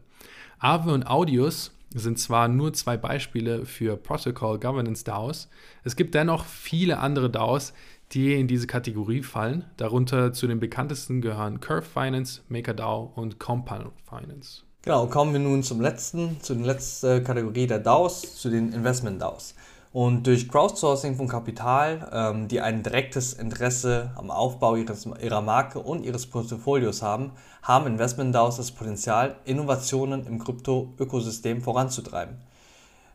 Aave 0.64 0.94
und 0.94 1.08
Audius 1.08 1.72
sind 1.92 2.20
zwar 2.20 2.48
nur 2.48 2.72
zwei 2.74 2.96
Beispiele 2.96 3.66
für 3.66 3.98
Protocol 3.98 4.60
Governance 4.60 5.04
DAOs, 5.04 5.50
es 5.84 5.96
gibt 5.96 6.14
dennoch 6.14 6.46
viele 6.46 7.00
andere 7.00 7.32
DAOs, 7.32 7.74
die 8.12 8.36
in 8.36 8.48
diese 8.48 8.68
Kategorie 8.68 9.24
fallen. 9.24 9.66
Darunter 9.78 10.34
zu 10.34 10.46
den 10.46 10.60
bekanntesten 10.60 11.20
gehören 11.20 11.62
Curve 11.62 11.82
Finance, 11.82 12.42
MakerDAO 12.50 13.12
und 13.16 13.40
Compound 13.40 13.92
Finance. 14.08 14.62
Genau, 14.84 15.08
kommen 15.08 15.34
wir 15.34 15.40
nun 15.40 15.64
zum 15.64 15.82
letzten, 15.82 16.40
zu 16.42 16.54
der 16.54 16.68
letzten 16.68 17.24
Kategorie 17.24 17.66
der 17.66 17.80
DAOs, 17.80 18.36
zu 18.36 18.52
den 18.52 18.72
Investment 18.72 19.20
DAOs. 19.20 19.56
Und 19.94 20.26
durch 20.26 20.48
Crowdsourcing 20.48 21.16
von 21.16 21.28
Kapital, 21.28 22.10
ähm, 22.14 22.48
die 22.48 22.62
ein 22.62 22.82
direktes 22.82 23.34
Interesse 23.34 24.12
am 24.16 24.32
Aufbau 24.32 24.76
ihres, 24.76 25.06
ihrer 25.06 25.42
Marke 25.42 25.80
und 25.80 26.06
ihres 26.06 26.28
Portfolios 26.28 27.02
haben, 27.02 27.34
haben 27.62 27.88
Investment-DAOs 27.88 28.56
das 28.56 28.72
Potenzial, 28.72 29.36
Innovationen 29.44 30.26
im 30.26 30.40
Krypto-Ökosystem 30.40 31.62
voranzutreiben. 31.62 32.38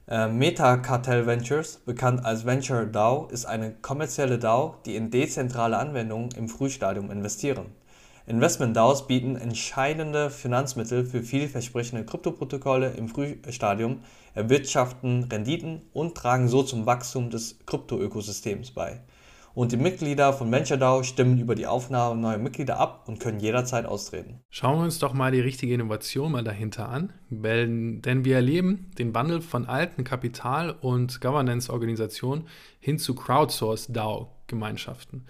Äh, 0.07 0.29
Meta-Cartel 0.29 1.27
Ventures, 1.27 1.79
bekannt 1.79 2.25
als 2.27 2.45
Venture 2.45 2.85
DAO, 2.85 3.27
ist 3.29 3.47
eine 3.47 3.73
kommerzielle 3.73 4.39
DAO, 4.39 4.77
die 4.85 4.97
in 4.97 5.11
dezentrale 5.11 5.79
Anwendungen 5.79 6.29
im 6.37 6.49
Frühstadium 6.49 7.11
investieren. 7.11 7.73
Investment-DAOs 8.27 9.07
bieten 9.07 9.37
entscheidende 9.37 10.31
Finanzmittel 10.31 11.07
für 11.07 11.23
vielversprechende 11.23 12.05
Kryptoprotokolle 12.05 12.91
im 12.91 13.09
Frühstadium, 13.09 14.01
erwirtschaften 14.35 15.29
Renditen 15.31 15.83
und 15.93 16.17
tragen 16.17 16.49
so 16.49 16.65
zum 16.65 16.87
Wachstum 16.87 17.31
des 17.31 17.61
Kryptoökosystems 17.67 18.73
bei. 18.73 19.01
Und 19.55 19.71
die 19.73 19.79
Mitglieder 19.79 20.35
von 20.35 20.53
VentureDAO 20.53 21.03
stimmen 21.03 21.39
über 21.39 21.55
die 21.55 21.67
Aufnahme 21.67 22.21
neuer 22.21 22.37
Mitglieder 22.37 22.79
ab 22.79 23.05
und 23.07 23.21
können 23.21 23.41
jederzeit 23.41 23.87
austreten. 23.87 24.41
Schauen 24.51 24.81
wir 24.81 24.85
uns 24.85 24.99
doch 24.99 25.15
mal 25.15 25.31
die 25.31 25.41
richtige 25.41 25.73
Innovation 25.73 26.33
mal 26.33 26.45
dahinter 26.45 26.91
an, 26.91 27.15
denn 27.31 28.25
wir 28.25 28.35
erleben 28.35 28.91
den 28.99 29.15
Wandel 29.15 29.41
von 29.41 29.65
alten 29.65 30.05
Kapital- 30.05 30.73
und 30.73 31.23
Governance-Organisationen 31.23 32.49
hin 32.81 32.99
zu 32.99 33.15
Crowdsource-DAO-Gemeinschaften. 33.15 35.25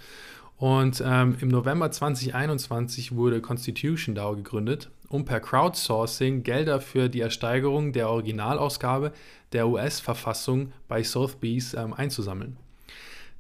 Und 0.58 1.02
ähm, 1.04 1.36
im 1.40 1.48
November 1.48 1.90
2021 1.90 3.14
wurde 3.14 3.42
Constitution 3.42 4.14
DAO 4.14 4.36
gegründet, 4.36 4.90
um 5.08 5.24
per 5.24 5.40
Crowdsourcing 5.40 6.42
Gelder 6.42 6.80
für 6.80 7.08
die 7.08 7.20
Ersteigerung 7.20 7.92
der 7.92 8.08
Originalausgabe 8.08 9.12
der 9.52 9.68
US-Verfassung 9.68 10.72
bei 10.88 11.02
Sotheby's 11.02 11.74
ähm, 11.74 11.92
einzusammeln. 11.92 12.56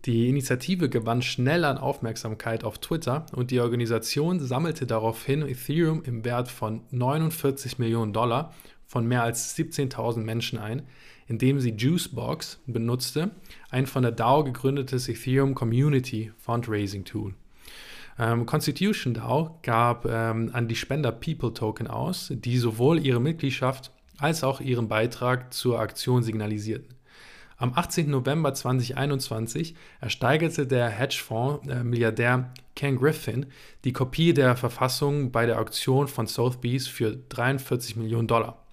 Die 0.04 0.28
Initiative 0.28 0.88
gewann 0.88 1.22
schnell 1.22 1.64
an 1.64 1.78
Aufmerksamkeit 1.78 2.64
auf 2.64 2.78
Twitter 2.78 3.26
und 3.32 3.50
die 3.50 3.60
Organisation 3.60 4.38
sammelte 4.38 4.86
daraufhin 4.86 5.42
Ethereum 5.42 6.02
im 6.04 6.24
Wert 6.24 6.48
von 6.48 6.82
49 6.90 7.78
Millionen 7.78 8.12
Dollar 8.12 8.52
von 8.86 9.06
mehr 9.06 9.24
als 9.24 9.56
17.000 9.56 10.18
Menschen 10.18 10.58
ein, 10.58 10.82
indem 11.28 11.60
sie 11.60 11.70
Juicebox 11.70 12.60
benutzte, 12.66 13.30
ein 13.70 13.86
von 13.86 14.02
der 14.02 14.12
DAO 14.12 14.44
gegründetes 14.44 15.08
Ethereum 15.08 15.54
Community 15.54 16.32
Fundraising 16.38 17.04
Tool. 17.04 17.34
Ähm, 18.18 18.46
Constitution 18.46 19.14
DAO 19.14 19.58
gab 19.62 20.06
ähm, 20.06 20.50
an 20.52 20.68
die 20.68 20.76
Spender 20.76 21.12
People 21.12 21.52
Token 21.52 21.86
aus, 21.86 22.32
die 22.34 22.58
sowohl 22.58 22.98
ihre 23.04 23.20
Mitgliedschaft 23.20 23.90
als 24.18 24.42
auch 24.42 24.60
ihren 24.60 24.88
Beitrag 24.88 25.52
zur 25.52 25.80
Aktion 25.80 26.22
signalisierten. 26.22 26.96
Am 27.58 27.72
18. 27.74 28.10
November 28.10 28.52
2021 28.52 29.74
ersteigerte 30.00 30.66
der 30.66 30.88
Hedgefonds-Milliardär 30.90 32.52
äh, 32.54 32.60
Ken 32.74 32.98
Griffin 32.98 33.46
die 33.84 33.94
Kopie 33.94 34.34
der 34.34 34.56
Verfassung 34.56 35.32
bei 35.32 35.46
der 35.46 35.58
Auktion 35.58 36.06
von 36.06 36.26
Sotheby's 36.26 36.86
für 36.86 37.16
43 37.16 37.96
Millionen 37.96 38.28
Dollar. 38.28 38.65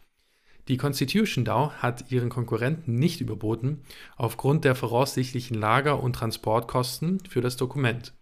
Die 0.69 0.77
Constitution 0.77 1.43
DAO 1.43 1.71
hat 1.73 2.09
ihren 2.09 2.29
Konkurrenten 2.29 2.95
nicht 2.95 3.19
überboten, 3.19 3.81
aufgrund 4.15 4.63
der 4.63 4.75
voraussichtlichen 4.75 5.59
Lager- 5.59 6.01
und 6.01 6.13
Transportkosten 6.15 7.19
für 7.27 7.41
das 7.41 7.57
Dokument. 7.57 8.13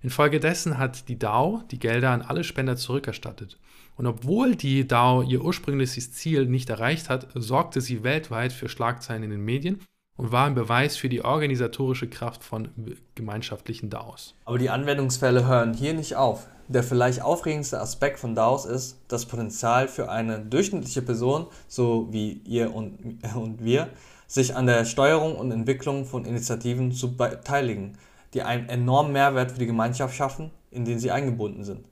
Infolgedessen 0.00 0.78
hat 0.78 1.08
die 1.08 1.18
DAO 1.18 1.62
die 1.70 1.78
Gelder 1.78 2.10
an 2.10 2.22
alle 2.22 2.44
Spender 2.44 2.76
zurückerstattet. 2.76 3.58
Und 3.96 4.06
obwohl 4.06 4.54
die 4.54 4.86
DAO 4.86 5.22
ihr 5.22 5.42
ursprüngliches 5.42 6.12
Ziel 6.12 6.46
nicht 6.46 6.70
erreicht 6.70 7.10
hat, 7.10 7.28
sorgte 7.34 7.80
sie 7.80 8.02
weltweit 8.02 8.52
für 8.52 8.68
Schlagzeilen 8.68 9.24
in 9.24 9.30
den 9.30 9.44
Medien 9.44 9.80
und 10.16 10.32
war 10.32 10.46
ein 10.46 10.54
Beweis 10.54 10.96
für 10.96 11.08
die 11.08 11.24
organisatorische 11.24 12.08
Kraft 12.08 12.44
von 12.44 12.68
gemeinschaftlichen 13.14 13.90
DAOs. 13.90 14.36
Aber 14.44 14.58
die 14.58 14.70
Anwendungsfälle 14.70 15.46
hören 15.46 15.74
hier 15.74 15.92
nicht 15.92 16.14
auf. 16.14 16.46
Der 16.70 16.84
vielleicht 16.84 17.20
aufregendste 17.20 17.80
Aspekt 17.80 18.20
von 18.20 18.36
DAOs 18.36 18.64
ist 18.64 18.96
das 19.08 19.26
Potenzial 19.26 19.88
für 19.88 20.08
eine 20.08 20.38
durchschnittliche 20.38 21.02
Person, 21.02 21.46
so 21.66 22.06
wie 22.12 22.42
ihr 22.44 22.72
und, 22.72 23.18
und 23.34 23.64
wir, 23.64 23.88
sich 24.28 24.54
an 24.54 24.66
der 24.66 24.84
Steuerung 24.84 25.34
und 25.34 25.50
Entwicklung 25.50 26.04
von 26.04 26.24
Initiativen 26.24 26.92
zu 26.92 27.16
beteiligen, 27.16 27.98
die 28.34 28.42
einen 28.42 28.68
enormen 28.68 29.12
Mehrwert 29.12 29.50
für 29.50 29.58
die 29.58 29.66
Gemeinschaft 29.66 30.14
schaffen, 30.14 30.52
in 30.70 30.84
den 30.84 31.00
sie 31.00 31.10
eingebunden 31.10 31.64
sind. 31.64 31.84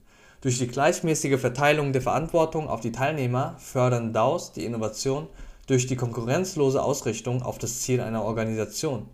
Durch 0.43 0.59
die 0.59 0.69
gleichmäßige 0.69 1.41
Verteilung 1.41 1.93
der 1.93 2.03
Verantwortung 2.03 2.69
auf 2.69 2.81
die 2.81 2.93
Teilnehmer 2.93 3.57
fördern 3.59 4.13
DAOs 4.13 4.53
die 4.53 4.65
Innovation 4.65 5.27
durch 5.67 5.89
die 5.89 5.97
konkurrenzlose 5.97 6.81
Ausrichtung 6.81 7.43
auf 7.43 7.59
das 7.59 7.81
Ziel 7.81 8.01
einer 8.01 8.23
Organisation. 8.23 9.09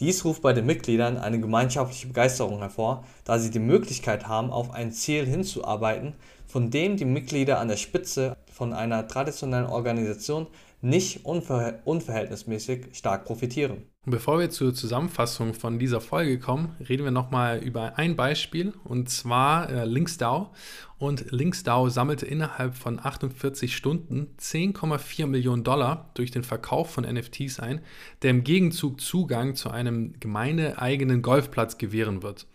Dies 0.00 0.24
ruft 0.24 0.40
bei 0.40 0.54
den 0.54 0.64
Mitgliedern 0.64 1.18
eine 1.18 1.38
gemeinschaftliche 1.38 2.06
Begeisterung 2.06 2.60
hervor, 2.60 3.04
da 3.24 3.38
sie 3.38 3.50
die 3.50 3.58
Möglichkeit 3.58 4.26
haben, 4.26 4.50
auf 4.50 4.70
ein 4.70 4.92
Ziel 4.92 5.26
hinzuarbeiten, 5.26 6.14
von 6.46 6.70
dem 6.70 6.96
die 6.96 7.04
Mitglieder 7.04 7.60
an 7.60 7.68
der 7.68 7.76
Spitze 7.76 8.34
von 8.50 8.72
einer 8.72 9.06
traditionellen 9.06 9.66
Organisation 9.66 10.46
nicht 10.80 11.26
unver 11.26 11.80
unverhältnismäßig 11.84 12.86
stark 12.92 13.26
profitieren. 13.26 13.89
Bevor 14.06 14.38
wir 14.38 14.48
zur 14.48 14.72
Zusammenfassung 14.72 15.52
von 15.52 15.78
dieser 15.78 16.00
Folge 16.00 16.38
kommen, 16.38 16.74
reden 16.88 17.04
wir 17.04 17.10
nochmal 17.10 17.58
über 17.58 17.98
ein 17.98 18.16
Beispiel 18.16 18.72
und 18.82 19.10
zwar 19.10 19.68
äh, 19.68 19.84
LinksDAO. 19.84 20.54
Und 20.98 21.30
LinksDAO 21.30 21.90
sammelte 21.90 22.24
innerhalb 22.24 22.74
von 22.76 22.98
48 22.98 23.76
Stunden 23.76 24.28
10,4 24.40 25.26
Millionen 25.26 25.64
Dollar 25.64 26.10
durch 26.14 26.30
den 26.30 26.44
Verkauf 26.44 26.90
von 26.90 27.04
NFTs 27.04 27.60
ein, 27.60 27.82
der 28.22 28.30
im 28.30 28.42
Gegenzug 28.42 29.02
Zugang 29.02 29.54
zu 29.54 29.70
einem 29.70 30.18
gemeindeeigenen 30.18 31.20
Golfplatz 31.20 31.76
gewähren 31.76 32.22
wird. 32.22 32.46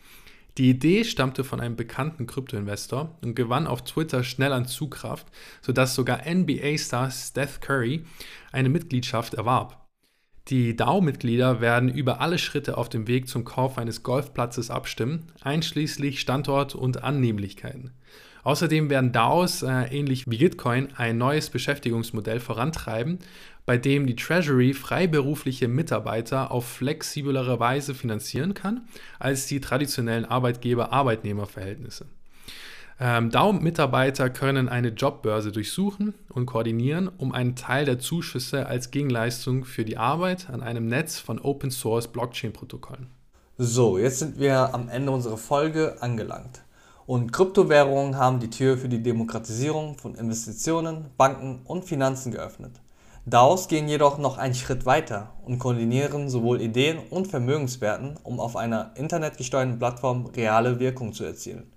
Die 0.58 0.71
Idee 0.71 1.03
stammte 1.03 1.43
von 1.43 1.60
einem 1.60 1.75
bekannten 1.75 2.25
Kryptoinvestor 2.25 3.19
und 3.21 3.36
gewann 3.36 3.67
auf 3.67 3.84
Twitter 3.84 4.23
schnell 4.23 4.51
an 4.51 4.65
Zugkraft, 4.65 5.27
sodass 5.62 5.93
sogar 5.93 6.21
NBA-Star 6.27 7.12
Steph 7.12 7.60
Curry 7.60 8.03
eine 8.51 8.69
Mitgliedschaft 8.69 9.36
erwarb. 9.36 9.85
Die 10.49 10.75
DAO-Mitglieder 10.75 11.60
werden 11.60 11.89
über 11.89 12.21
alle 12.21 12.38
Schritte 12.38 12.77
auf 12.77 12.88
dem 12.88 13.08
Weg 13.08 13.27
zum 13.27 13.45
Kauf 13.45 13.79
eines 13.79 14.03
Golfplatzes 14.03 14.69
abstimmen, 14.69 15.31
einschließlich 15.41 16.19
Standort 16.19 16.75
und 16.75 17.03
Annehmlichkeiten. 17.03 17.91
Außerdem 18.43 18.91
werden 18.91 19.12
DAOs, 19.12 19.63
äh, 19.63 19.86
ähnlich 19.86 20.25
wie 20.29 20.38
Gitcoin, 20.38 20.89
ein 20.97 21.17
neues 21.17 21.49
Beschäftigungsmodell 21.49 22.39
vorantreiben, 22.39 23.17
bei 23.65 23.79
dem 23.79 24.05
die 24.05 24.15
Treasury 24.15 24.73
freiberufliche 24.75 25.67
Mitarbeiter 25.67 26.51
auf 26.51 26.67
flexiblere 26.67 27.60
Weise 27.60 27.95
finanzieren 27.95 28.53
kann 28.53 28.88
als 29.17 29.47
die 29.47 29.62
traditionellen 29.62 30.25
Arbeitgeber-Arbeitnehmer-Verhältnisse. 30.25 32.05
Ähm, 32.97 33.29
DAO-Mitarbeiter 33.29 34.29
können 34.29 34.69
eine 34.69 34.88
Jobbörse 34.89 35.51
durchsuchen 35.51 36.13
und 36.29 36.45
koordinieren, 36.45 37.10
um 37.17 37.34
einen 37.34 37.58
Teil 37.58 37.84
der 37.84 37.99
Zuschüsse 37.99 38.67
als 38.67 38.89
Gegenleistung 38.89 39.65
für 39.65 39.84
die 39.84 39.97
Arbeit 39.97 40.49
an 40.49 40.62
einem 40.62 40.88
Netz 40.88 41.19
von 41.19 41.39
Open-Source 41.39 42.08
Blockchain-Protokollen. 42.08 43.08
So, 43.58 43.97
jetzt 43.97 44.19
sind 44.19 44.39
wir 44.39 44.73
am 44.73 44.88
Ende 44.88 45.12
unserer 45.12 45.38
Folge 45.38 45.97
angelangt. 46.01 46.62
Und 47.05 47.34
Kryptowährungen 47.34 48.17
haben 48.17 48.39
die 48.39 48.49
Tür 48.49 48.77
für 48.77 48.89
die 48.89 49.03
Demokratisierung 49.03 49.97
von 49.97 50.15
Investitionen, 50.15 51.05
Banken 51.17 51.62
und 51.65 51.84
Finanzen 51.84 52.31
geöffnet. 52.31 52.79
DAOs 53.25 53.67
gehen 53.67 53.88
jedoch 53.88 54.17
noch 54.19 54.38
einen 54.38 54.55
Schritt 54.55 54.86
weiter 54.86 55.34
und 55.43 55.60
koordinieren 55.60 56.29
sowohl 56.29 56.62
Ideen 56.62 56.99
und 57.10 57.27
Vermögenswerten, 57.27 58.17
um 58.23 58.39
auf 58.39 58.55
einer 58.55 58.91
internetgesteuerten 58.95 59.79
Plattform 59.79 60.27
reale 60.27 60.79
Wirkung 60.79 61.12
zu 61.12 61.25
erzielen. 61.25 61.71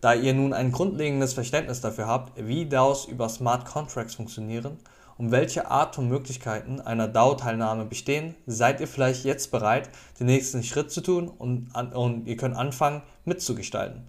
Da 0.00 0.14
ihr 0.14 0.34
nun 0.34 0.52
ein 0.52 0.72
grundlegendes 0.72 1.32
Verständnis 1.32 1.80
dafür 1.80 2.06
habt, 2.06 2.32
wie 2.36 2.66
DAOs 2.66 3.06
über 3.06 3.28
Smart 3.28 3.64
Contracts 3.64 4.14
funktionieren 4.14 4.76
und 5.16 5.30
welche 5.30 5.70
Art 5.70 5.94
von 5.94 6.08
Möglichkeiten 6.08 6.80
einer 6.80 7.08
DAO-Teilnahme 7.08 7.86
bestehen, 7.86 8.34
seid 8.46 8.80
ihr 8.80 8.88
vielleicht 8.88 9.24
jetzt 9.24 9.50
bereit, 9.50 9.88
den 10.20 10.26
nächsten 10.26 10.62
Schritt 10.62 10.90
zu 10.90 11.00
tun 11.00 11.28
und, 11.28 11.70
und 11.94 12.26
ihr 12.26 12.36
könnt 12.36 12.56
anfangen 12.56 13.02
mitzugestalten. 13.24 14.06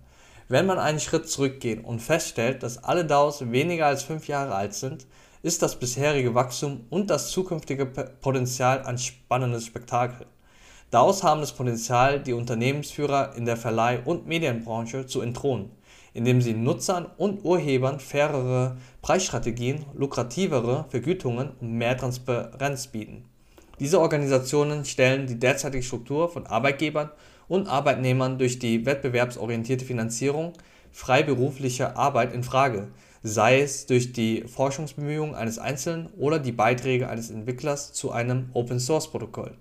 Wenn 0.49 0.65
man 0.65 0.79
einen 0.79 0.99
Schritt 0.99 1.29
zurückgeht 1.29 1.83
und 1.83 2.01
feststellt, 2.01 2.63
dass 2.63 2.83
alle 2.83 3.05
DAOs 3.05 3.51
weniger 3.51 3.85
als 3.85 4.03
fünf 4.03 4.27
Jahre 4.27 4.55
alt 4.55 4.73
sind, 4.73 5.05
ist 5.41 5.61
das 5.61 5.77
bisherige 5.77 6.35
Wachstum 6.35 6.85
und 6.89 7.09
das 7.09 7.31
zukünftige 7.31 7.85
Potenzial 7.85 8.83
ein 8.83 8.97
spannendes 8.97 9.65
Spektakel. 9.65 10.25
DAOs 10.89 11.21
haben 11.23 11.41
das 11.41 11.51
Potenzial, 11.51 12.21
die 12.21 12.31
Unternehmensführer 12.31 13.35
in 13.35 13.45
der 13.45 13.57
Verleih- 13.57 14.03
und 14.05 14.25
Medienbranche 14.25 15.05
zu 15.05 15.19
entthronen, 15.21 15.69
indem 16.17 16.41
sie 16.41 16.55
Nutzern 16.55 17.05
und 17.17 17.45
Urhebern 17.45 17.99
fairere 17.99 18.75
Preisstrategien, 19.03 19.85
lukrativere 19.93 20.85
Vergütungen 20.89 21.51
und 21.61 21.73
mehr 21.73 21.95
Transparenz 21.95 22.87
bieten. 22.87 23.25
Diese 23.79 24.01
Organisationen 24.01 24.83
stellen 24.83 25.27
die 25.27 25.37
derzeitige 25.37 25.83
Struktur 25.83 26.27
von 26.27 26.47
Arbeitgebern 26.47 27.11
und 27.47 27.67
Arbeitnehmern 27.67 28.39
durch 28.39 28.57
die 28.57 28.83
wettbewerbsorientierte 28.83 29.85
Finanzierung 29.85 30.53
freiberuflicher 30.91 31.95
Arbeit 31.95 32.33
in 32.33 32.43
Frage, 32.43 32.87
sei 33.21 33.61
es 33.61 33.85
durch 33.85 34.11
die 34.11 34.45
Forschungsbemühungen 34.47 35.35
eines 35.35 35.59
Einzelnen 35.59 36.07
oder 36.17 36.39
die 36.39 36.51
Beiträge 36.51 37.09
eines 37.09 37.29
Entwicklers 37.29 37.93
zu 37.93 38.11
einem 38.11 38.49
Open-Source-Protokoll. 38.53 39.55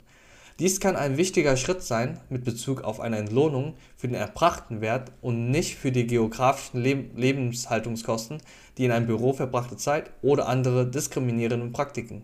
Dies 0.59 0.81
kann 0.81 0.97
ein 0.97 1.19
wichtiger 1.19 1.55
Schritt 1.59 1.83
sein 1.83 2.19
mit 2.31 2.43
Bezug 2.43 2.83
auf 2.83 2.99
eine 2.99 3.19
Entlohnung 3.19 3.75
für 3.99 4.09
den 4.09 4.17
erbrachten 4.17 4.81
Wert 4.81 5.13
und 5.21 5.51
nicht 5.51 5.75
für 5.75 5.93
die 5.93 6.07
geografischen 6.07 6.81
Lebenshaltungskosten, 6.81 8.39
die 8.79 8.87
in 8.87 8.91
einem 8.91 9.07
Büro 9.07 9.35
verbrachte 9.35 9.77
Zeit 9.77 10.11
oder 10.23 10.49
andere 10.49 10.87
diskriminierende 10.87 11.67
Praktiken. 11.67 12.23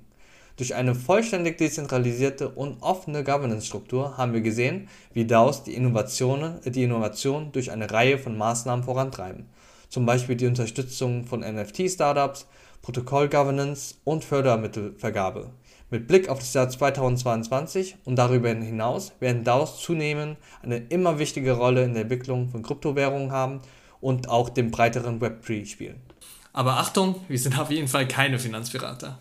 Durch 0.56 0.74
eine 0.74 0.94
vollständig 0.94 1.58
dezentralisierte 1.58 2.48
und 2.48 2.82
offene 2.82 3.22
Governance-Struktur 3.22 4.16
haben 4.16 4.32
wir 4.32 4.40
gesehen, 4.40 4.88
wie 5.12 5.26
DAOs 5.26 5.64
die 5.64 5.74
Innovation 5.74 7.52
durch 7.52 7.70
eine 7.70 7.90
Reihe 7.90 8.16
von 8.16 8.38
Maßnahmen 8.38 8.82
vorantreiben, 8.82 9.44
zum 9.90 10.06
Beispiel 10.06 10.36
die 10.36 10.46
Unterstützung 10.46 11.24
von 11.24 11.40
NFT-Startups, 11.40 12.46
Protokoll-Governance 12.80 13.96
und 14.04 14.24
Fördermittelvergabe 14.24 15.50
mit 15.92 16.08
Blick 16.08 16.30
auf 16.30 16.38
das 16.38 16.54
Jahr 16.54 16.70
2022 16.70 17.96
und 18.04 18.16
darüber 18.16 18.48
hinaus 18.48 19.12
werden 19.20 19.44
DAOs 19.44 19.78
zunehmend 19.80 20.38
eine 20.62 20.78
immer 20.78 21.18
wichtigere 21.18 21.58
Rolle 21.58 21.84
in 21.84 21.92
der 21.92 22.04
Entwicklung 22.04 22.48
von 22.48 22.62
Kryptowährungen 22.62 23.30
haben 23.30 23.60
und 24.00 24.28
auch 24.28 24.48
dem 24.48 24.70
breiteren 24.70 25.20
Web3 25.20 25.66
spielen. 25.66 26.00
Aber 26.54 26.78
Achtung, 26.78 27.16
wir 27.28 27.38
sind 27.38 27.58
auf 27.58 27.70
jeden 27.70 27.88
Fall 27.88 28.08
keine 28.08 28.38
Finanzberater. 28.38 29.18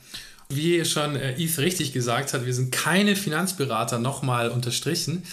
Wie 0.48 0.84
schon 0.86 1.18
äh, 1.18 1.36
Yves 1.38 1.60
richtig 1.60 1.92
gesagt 1.92 2.34
hat, 2.34 2.46
wir 2.46 2.54
sind 2.54 2.72
keine 2.72 3.18
Finanzberater, 3.18 4.00
nochmal 4.00 4.50
unterstrichen. 4.50 5.24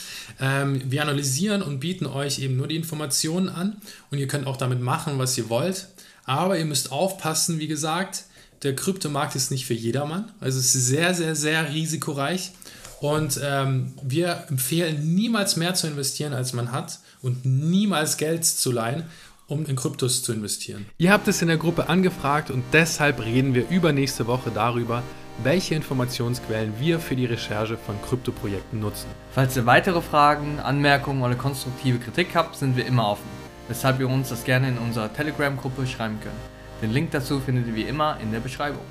Ähm, 0.40 0.83
wir 0.87 1.03
analysieren 1.03 1.62
und 1.62 1.79
bieten 1.79 2.07
euch 2.07 2.40
eben 2.40 2.57
nur 2.57 2.66
die 2.66 2.77
Informationen 2.77 3.48
an 3.48 3.77
und 4.11 4.18
ihr 4.18 4.27
könnt 4.27 4.46
auch 4.46 4.57
damit 4.57 4.81
machen, 4.81 5.18
was 5.18 5.38
ihr 5.38 5.48
wollt. 5.48 5.88
Aber 6.24 6.59
ihr 6.59 6.66
müsst 6.66 6.90
aufpassen, 6.92 7.59
wie 7.61 7.68
gesagt, 7.68 8.24
der 8.62 8.75
Kryptomarkt 8.75 9.35
ist 9.37 9.51
nicht 9.51 9.66
für 9.66 9.75
jedermann. 9.75 10.31
Also 10.40 10.59
es 10.59 10.75
ist 10.75 10.87
sehr, 10.87 11.14
sehr, 11.14 11.35
sehr 11.35 11.73
risikoreich. 11.73 12.53
Und 13.01 13.40
ähm, 13.42 13.92
wir 14.03 14.44
empfehlen 14.49 15.14
niemals 15.14 15.57
mehr 15.57 15.75
zu 15.75 15.87
investieren, 15.87 16.33
als 16.33 16.53
man 16.53 16.73
hat 16.73 16.99
und 17.23 17.44
niemals 17.44 18.16
Geld 18.16 18.44
zu 18.44 18.73
leihen, 18.73 19.05
um 19.47 19.64
in 19.66 19.77
Kryptos 19.77 20.23
zu 20.23 20.33
investieren. 20.33 20.87
Ihr 20.99 21.12
habt 21.12 21.29
es 21.29 21.40
in 21.40 21.49
der 21.49 21.57
Gruppe 21.57 21.88
angefragt 21.88 22.51
und 22.51 22.64
deshalb 22.73 23.25
reden 23.25 23.55
wir 23.55 23.68
übernächste 23.68 24.27
Woche 24.27 24.51
darüber, 24.53 25.03
welche 25.44 25.77
Informationsquellen 25.77 26.75
wir 26.81 26.99
für 26.99 27.14
die 27.14 27.27
Recherche 27.27 27.77
von 27.77 27.94
Kryptoprojekten 28.03 28.81
nutzen. 28.81 29.07
Falls 29.33 29.57
ihr 29.57 29.66
weitere 29.66 30.03
Fragen, 30.03 30.59
Anmerkungen 30.59 31.23
oder 31.23 31.37
konstruktive 31.37 31.99
Kritik 31.99 32.35
habt, 32.35 32.57
sind 32.57 32.77
wir 32.77 32.85
immer 32.85 33.09
offen, 33.09 33.29
weshalb 33.68 34.01
ihr 34.01 34.09
uns 34.09 34.31
das 34.31 34.42
gerne 34.42 34.68
in 34.68 34.79
unserer 34.79 35.12
Telegram-Gruppe 35.12 35.87
schreiben 35.87 36.18
könnt. 36.21 36.58
Den 36.83 36.93
Link 36.93 37.11
dazu 37.11 37.41
findet 37.41 37.67
ihr 37.67 37.75
wie 37.75 37.83
immer 37.83 38.19
in 38.21 38.33
der 38.33 38.41
Beschreibung. 38.41 38.83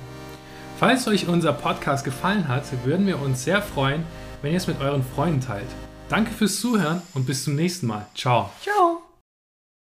Falls 0.78 1.08
euch 1.08 1.26
unser 1.26 1.52
Podcast 1.52 2.04
gefallen 2.04 2.46
hat, 2.48 2.64
würden 2.84 3.06
wir 3.06 3.20
uns 3.20 3.44
sehr 3.44 3.62
freuen, 3.62 4.04
wenn 4.42 4.52
ihr 4.52 4.58
es 4.58 4.66
mit 4.66 4.80
euren 4.80 5.02
Freunden 5.02 5.40
teilt. 5.40 5.68
Danke 6.08 6.30
fürs 6.30 6.60
Zuhören 6.60 7.02
und 7.14 7.26
bis 7.26 7.44
zum 7.44 7.56
nächsten 7.56 7.86
Mal. 7.86 8.06
Ciao. 8.14 8.50
Ciao. 8.62 9.07